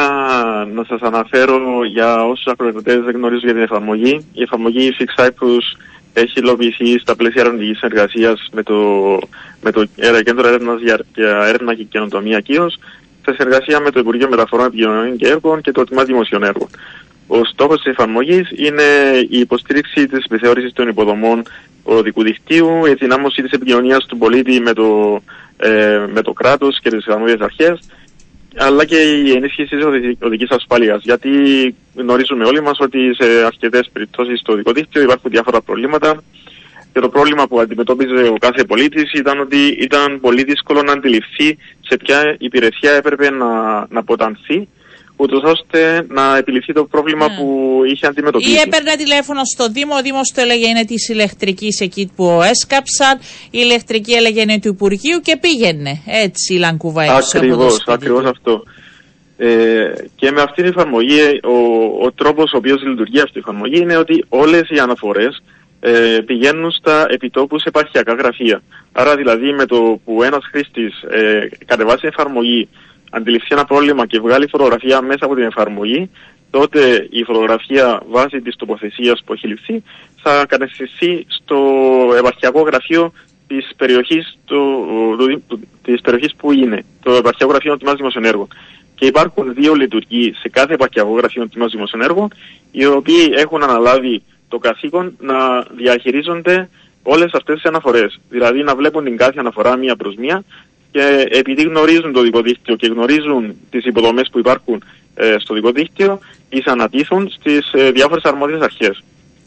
[0.74, 4.26] να σας αναφέρω για όσους ακροατές δεν γνωρίζουν για την εφαρμογή.
[4.34, 5.78] Η εφαρμογή Fix Cyprus
[6.14, 8.76] έχει υλοποιηθεί στα πλαίσια ερευνητικής εργασίας με το,
[9.62, 9.86] με το
[10.24, 12.80] Κέντρο Έρευνας για, για Έρευνα και Καινοτομία ΚΙΟΣ
[13.26, 16.70] σε συνεργασία με το Υπουργείο Μεταφορών Επικοινωνίων και Έργων και το Τμήμα Δημοσίων Έργων.
[17.28, 18.84] Ο στόχος της εφαρμογής είναι
[19.30, 21.44] η υποστήριξη της επιθεώρησης των υποδομών
[21.84, 25.22] οδικού δικτύου, η ενδυνάμωση της επικοινωνίας του πολίτη με το,
[25.62, 27.80] ε, με το κράτος και τις αρμόδιες αρχές,
[28.58, 29.86] αλλά και η ενίσχυση της
[30.20, 31.02] οδικής ασφάλειας.
[31.04, 31.30] Γιατί
[31.96, 36.24] γνωρίζουμε όλοι μας ότι σε αρκετές περιπτώσεις στο οδικό δίκτυο υπάρχουν διάφορα προβλήματα.
[36.94, 41.58] Και το πρόβλημα που αντιμετώπιζε ο κάθε πολίτης ήταν ότι ήταν πολύ δύσκολο να αντιληφθεί
[41.82, 43.48] σε ποια υπηρεσία έπρεπε να,
[43.90, 44.68] να αποτανθεί
[45.22, 47.36] ούτως ώστε να επιληθεί το πρόβλημα mm.
[47.38, 48.52] που είχε αντιμετωπίσει.
[48.52, 53.18] Ή έπαιρνε τηλέφωνο στο Δήμο, ο Δήμος του έλεγε είναι της ηλεκτρικής εκεί που έσκαψαν,
[53.46, 56.02] η ηλεκτρική έλεγε είναι του Υπουργείου και πήγαινε.
[56.06, 57.38] Έτσι η Λανκούβα έξω.
[57.38, 58.64] Ακριβώς, ακριβώς αυτό.
[59.38, 61.58] Ε, και με αυτήν την εφαρμογή, ο,
[62.06, 65.44] ο τρόπος ο οποίος λειτουργεί αυτή η εφαρμογή είναι ότι όλες οι αναφορές
[65.80, 68.62] ε, πηγαίνουν στα επιτόπους σε επαρχιακά γραφεία.
[68.92, 72.70] Άρα δηλαδή με το που ένας χρήστης ε, κατεβάσει εφαρμογή
[73.12, 76.10] αντιληφθεί ένα πρόβλημα και βγάλει φωτογραφία μέσα από την εφαρμογή,
[76.50, 79.84] τότε η φωτογραφία βάσει της τοποθεσίας που έχει ληφθεί
[80.22, 81.58] θα κατευθυνθεί στο
[82.18, 83.12] επαρχιακό γραφείο
[83.48, 85.44] της περιοχής, του,
[85.84, 88.48] της περιοχής που είναι, το επαρχιακό γραφείο του Δημοσίων Έργων.
[88.96, 92.34] Και υπάρχουν δύο λειτουργοί σε κάθε επαρχιακό γραφείο του Δημοσίων Έργων,
[92.72, 96.70] οι οποίοι έχουν αναλάβει το καθήκον να διαχειρίζονται
[97.04, 98.20] όλες αυτές τις αναφορές.
[98.30, 100.44] Δηλαδή να βλέπουν την κάθε αναφορά μία προς μία
[100.92, 104.84] και επειδή γνωρίζουν το δίκτυο και γνωρίζουν τις υποδομές που υπάρχουν
[105.16, 106.20] ε, στο δίκτυο,
[106.50, 109.04] εισανατήθουν στις ε, διάφορες αρμόδιες αρχές.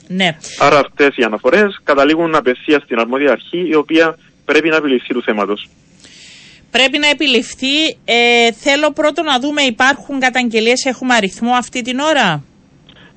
[0.08, 0.36] Ναι.
[0.58, 5.22] Άρα αυτές οι αναφορές καταλήγουν απευθείας στην αρμόδια αρχή η οποία πρέπει να επιληφθεί του
[5.22, 5.68] θέματος.
[6.70, 7.88] Πρέπει να επιληφθεί.
[8.04, 12.42] Ε, θέλω πρώτο να δούμε υπάρχουν καταγγελίες, έχουμε αριθμό αυτή την ώρα;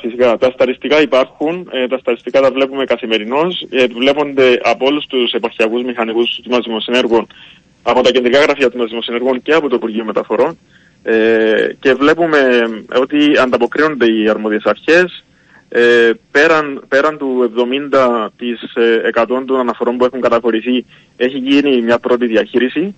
[0.00, 0.36] φυσικά.
[0.38, 3.66] Τα σταριστικά υπάρχουν, ε, τα σταριστικά τα βλέπουμε καθημερινώς.
[3.70, 7.26] Ε, βλέπονται από όλους τους επαρχιακού μηχανικούς του Τμήμα Δημοσιονέργων,
[7.82, 10.58] από τα κεντρικά γραφεία του Δημοσιονέργων και από το Υπουργείο Μεταφορών.
[11.02, 12.38] Ε, και βλέπουμε
[13.00, 15.24] ότι ανταποκρίνονται οι αρμόδιες αρχές
[15.68, 17.52] ε, πέραν, πέραν του
[17.90, 20.84] 70% της, ε, των αναφορών που έχουν καταχωρηθεί
[21.16, 22.94] έχει γίνει μια πρώτη διαχείριση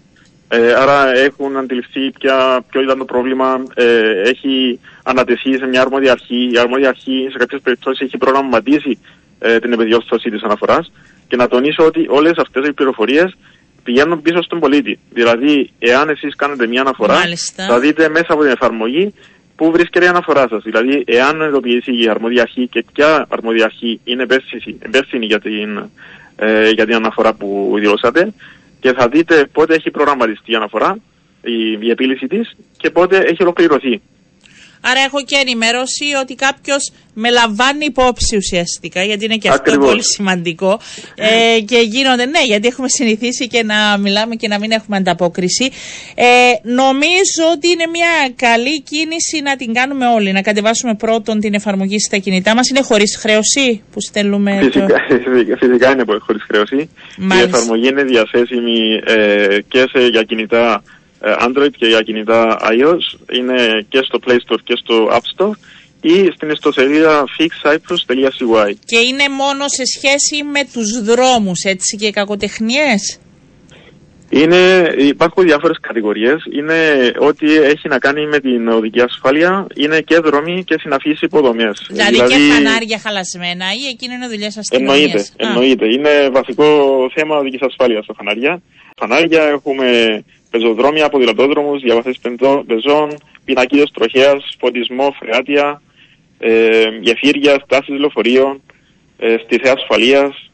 [0.52, 6.12] ε, άρα έχουν αντιληφθεί ποια, ποιο ήταν το πρόβλημα, ε, έχει ανατεθεί σε μια αρμόδια
[6.12, 6.50] αρχή.
[6.52, 8.98] Η αρμόδια αρχή σε κάποιες περιπτώσεις έχει προγραμματίσει
[9.38, 10.92] ε, την επιδιόρθωση της αναφοράς.
[11.28, 13.36] Και να τονίσω ότι όλες αυτές οι πληροφορίες
[13.82, 14.98] πηγαίνουν πίσω στον πολίτη.
[15.10, 17.66] Δηλαδή, εάν εσείς κάνετε μια αναφορά, Μάλιστα.
[17.66, 19.14] θα δείτε μέσα από την εφαρμογή
[19.56, 20.62] πού βρίσκεται η αναφορά σας.
[20.62, 24.26] Δηλαδή, εάν ειδοποιηθεί η αρμόδια αρχή και ποια αρμόδια αρχή είναι
[24.82, 25.90] υπεύθυνη για την,
[26.36, 28.32] ε, για την αναφορά που δηλώσατε,
[28.80, 30.96] και θα δείτε πότε έχει προγραμματιστεί η αναφορά,
[31.42, 34.00] η, η επίλυση της και πότε έχει ολοκληρωθεί.
[34.80, 39.88] Άρα έχω και ενημέρωση ότι κάποιος με λαμβάνει υπόψη ουσιαστικά, γιατί είναι και αυτό Ακριβώς.
[39.90, 40.80] πολύ σημαντικό.
[41.14, 45.70] Ε, και γίνονται, ναι, γιατί έχουμε συνηθίσει και να μιλάμε και να μην έχουμε ανταπόκριση.
[46.14, 46.24] Ε,
[46.62, 50.32] νομίζω ότι είναι μια καλή κίνηση να την κάνουμε όλοι.
[50.32, 52.68] Να κατεβάσουμε πρώτον την εφαρμογή στα κινητά μας.
[52.68, 54.58] Είναι χωρίς χρέωση που στέλνουμε.
[54.60, 54.96] το- Φυσικά,
[55.58, 56.90] φυσικά είναι χωρίς χρέωση.
[57.18, 57.48] Μάλιστα.
[57.48, 60.80] Η εφαρμογή είναι διαθέσιμη ε, και σε, για κινητά ε,
[61.20, 63.34] Android και για κινητά iOS.
[63.38, 65.52] Είναι και στο Play Store και στο App Store
[66.00, 68.72] ή στην ιστοσελίδα fixcyprus.cy.
[68.84, 73.18] Και είναι μόνο σε σχέση με τους δρόμους, έτσι, και κακοτεχνίες.
[74.32, 76.42] Είναι, υπάρχουν διάφορες κατηγορίες.
[76.52, 76.76] Είναι
[77.18, 79.66] ό,τι έχει να κάνει με την οδική ασφάλεια.
[79.74, 81.86] Είναι και δρόμοι και συναφείς υποδομές.
[81.88, 84.96] Δηλαδή, και φανάρια χαλασμένα ή εκείνο είναι δουλειές αστυνομίας.
[84.96, 85.86] Εννοείται, Α, εννοείται.
[85.86, 86.66] Είναι βασικό
[87.14, 88.62] θέμα οδικής ασφάλειας στα φανάρια.
[88.96, 89.88] Φανάρια έχουμε
[90.50, 92.18] πεζοδρόμια, ποδηλατόδρομου, διαβαθές
[92.66, 95.82] πεζών, πινακίδες τροχέας, φωτισμό, φρεάτια,
[96.38, 98.62] ε, γεφύρια, στάσεις λεωφορείων,
[99.18, 100.50] ε, στιθέα ασφαλείας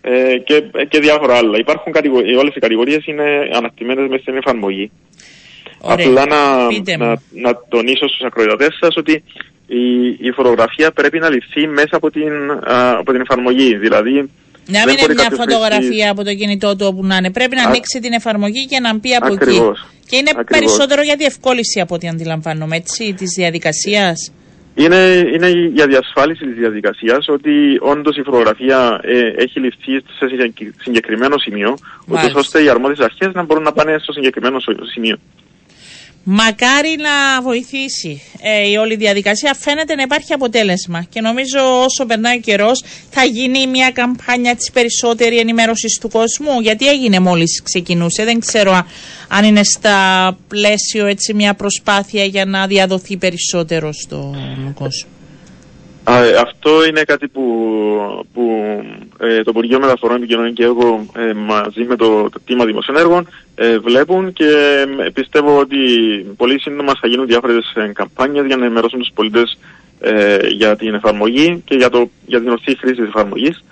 [0.00, 1.58] ε, και, και διάφορα άλλα.
[1.58, 4.90] Υπάρχουν κατηγορίες, όλες οι κατηγορίες είναι ανακτημένες μέσα στην εφαρμογή.
[5.80, 6.06] Ωραία.
[6.06, 7.04] Απλά να, Πείτε μου.
[7.04, 9.22] να, να τονίσω στους ακροατές σας ότι
[9.66, 13.76] η, η φωτογραφία πρέπει να ληφθεί μέσα από την, α, από την εφαρμογή.
[13.76, 14.30] Δηλαδή,
[14.74, 17.16] Να δεν μην είναι μπορεί μια κάποιος φωτογραφία χρήστης- από το κινητό του όπου να
[17.16, 17.30] είναι.
[17.38, 19.78] Πρέπει να Α- ανοίξει την εφαρμογή και να μπει από Ακριβώς.
[19.78, 20.06] εκεί.
[20.08, 20.54] Και είναι Ακριβώς.
[20.58, 24.32] περισσότερο για διευκόλυνση από ό,τι αντιλαμβάνομαι, έτσι, της διαδικασίας.
[24.74, 25.00] Είναι,
[25.34, 27.50] είναι για διασφάλιση της διαδικασίας ότι
[27.80, 32.38] όντως η φωτογραφία ε, έχει ληφθεί σε συγκεκ- συγκεκριμένο σημείο, ούτως Μάλιστα.
[32.38, 35.16] ώστε οι αρμόδιες αρχές να μπορούν να πάνε στο συγκεκριμένο σο- σημείο.
[36.24, 39.54] Μακάρι να βοηθήσει ε, η όλη διαδικασία.
[39.54, 41.02] Φαίνεται να υπάρχει αποτέλεσμα.
[41.10, 46.60] Και νομίζω όσο περνάει ο καιρός θα γίνει μια καμπάνια της περισσότερη ενημέρωσης του κόσμου.
[46.60, 48.24] Γιατί έγινε μόλις ξεκινούσε.
[48.24, 48.86] Δεν ξέρω α-
[49.28, 49.96] αν είναι στα
[50.48, 55.10] πλαίσιο έτσι μια προσπάθεια για να διαδοθεί περισσότερο στον κόσμο.
[56.10, 57.42] Α, ε, αυτό είναι κάτι που,
[58.34, 58.42] που
[59.20, 63.28] ε, το Υπουργείο Μεταφορών Επικοινωνίων και εγώ ε, μαζί με το, το Τίμα Δημοσίων Έργων
[63.54, 64.44] ε, βλέπουν και
[65.06, 65.76] ε, πιστεύω ότι
[66.36, 69.58] πολύ σύντομα θα γίνουν διάφορες ε, καμπάνιες για να ενημερώσουν τους πολίτες
[70.00, 73.64] ε, για την εφαρμογή και για, το, για την ορθή χρήση της εφαρμογής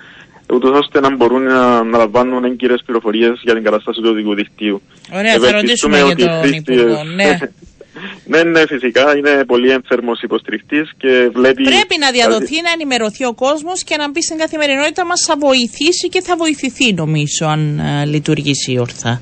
[0.53, 4.83] ούτως ώστε να μπορούν να, να λαμβάνουν έγκυρες πληροφορίες για την κατάσταση του οδικού δικτύου.
[5.15, 7.03] Ωραία, θα ρωτήσουμε Ευελπιστούμε για ότι οι τον χρήστες- Υπουργό.
[7.15, 7.39] Ναι.
[8.25, 11.63] ναι, ναι, φυσικά είναι πολύ ένθερμος υποστηρικτής και βλέπει...
[11.63, 16.09] Πρέπει να διαδοθεί, να ενημερωθεί ο κόσμος και να μπει στην καθημερινότητα μας θα βοηθήσει
[16.09, 19.21] και θα βοηθηθεί νομίζω αν ε, λειτουργήσει ορθά.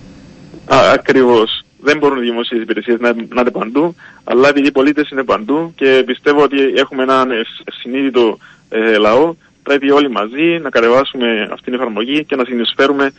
[0.74, 1.64] Α, ακριβώς.
[1.80, 3.94] Δεν μπορούν οι δημόσιες υπηρεσίες να, να είναι παντού,
[4.24, 9.34] αλλά επειδή οι πολίτες είναι παντού και πιστεύω ότι έχουμε έναν ευ- συνείδητο ε, λαό,
[9.62, 13.12] πρέπει όλοι μαζί να κατεβάσουμε αυτήν την εφαρμογή και να συνεισφέρουμε ε,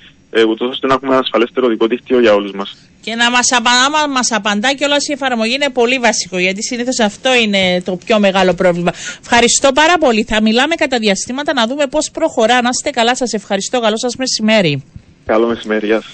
[0.44, 2.76] ούτως ώστε να έχουμε ένα ασφαλέστερο δικό δίκτυο για όλους μας.
[3.02, 6.64] Και να μας απαντά, μα- μας απαντά και όλα η εφαρμογή είναι πολύ βασικό γιατί
[6.64, 8.92] συνήθως αυτό είναι το πιο μεγάλο πρόβλημα.
[9.22, 10.24] Ευχαριστώ πάρα πολύ.
[10.24, 12.62] Θα μιλάμε κατά διαστήματα να δούμε πώς προχωρά.
[12.62, 13.34] Να είστε καλά σας.
[13.34, 13.80] Ευχαριστώ.
[13.80, 14.84] Καλό σας μεσημέρι.
[15.26, 16.12] Καλό μεσημέρι, γεια σας.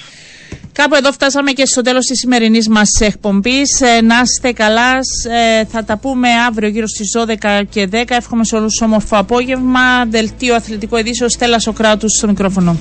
[0.73, 3.81] Κάπου εδώ φτάσαμε και στο τέλος της σημερινής μας εκπομπής.
[3.81, 4.91] Ε, να είστε καλά.
[5.29, 8.15] Ε, θα τα πούμε αύριο γύρω στις 12 και 10.
[8.15, 10.05] Εύχομαι σε όλους όμορφο απόγευμα.
[10.05, 11.31] Δελτίο αθλητικό ειδήσεως.
[11.31, 12.77] Στέλλα Σοκράτους στο μικρόφωνο.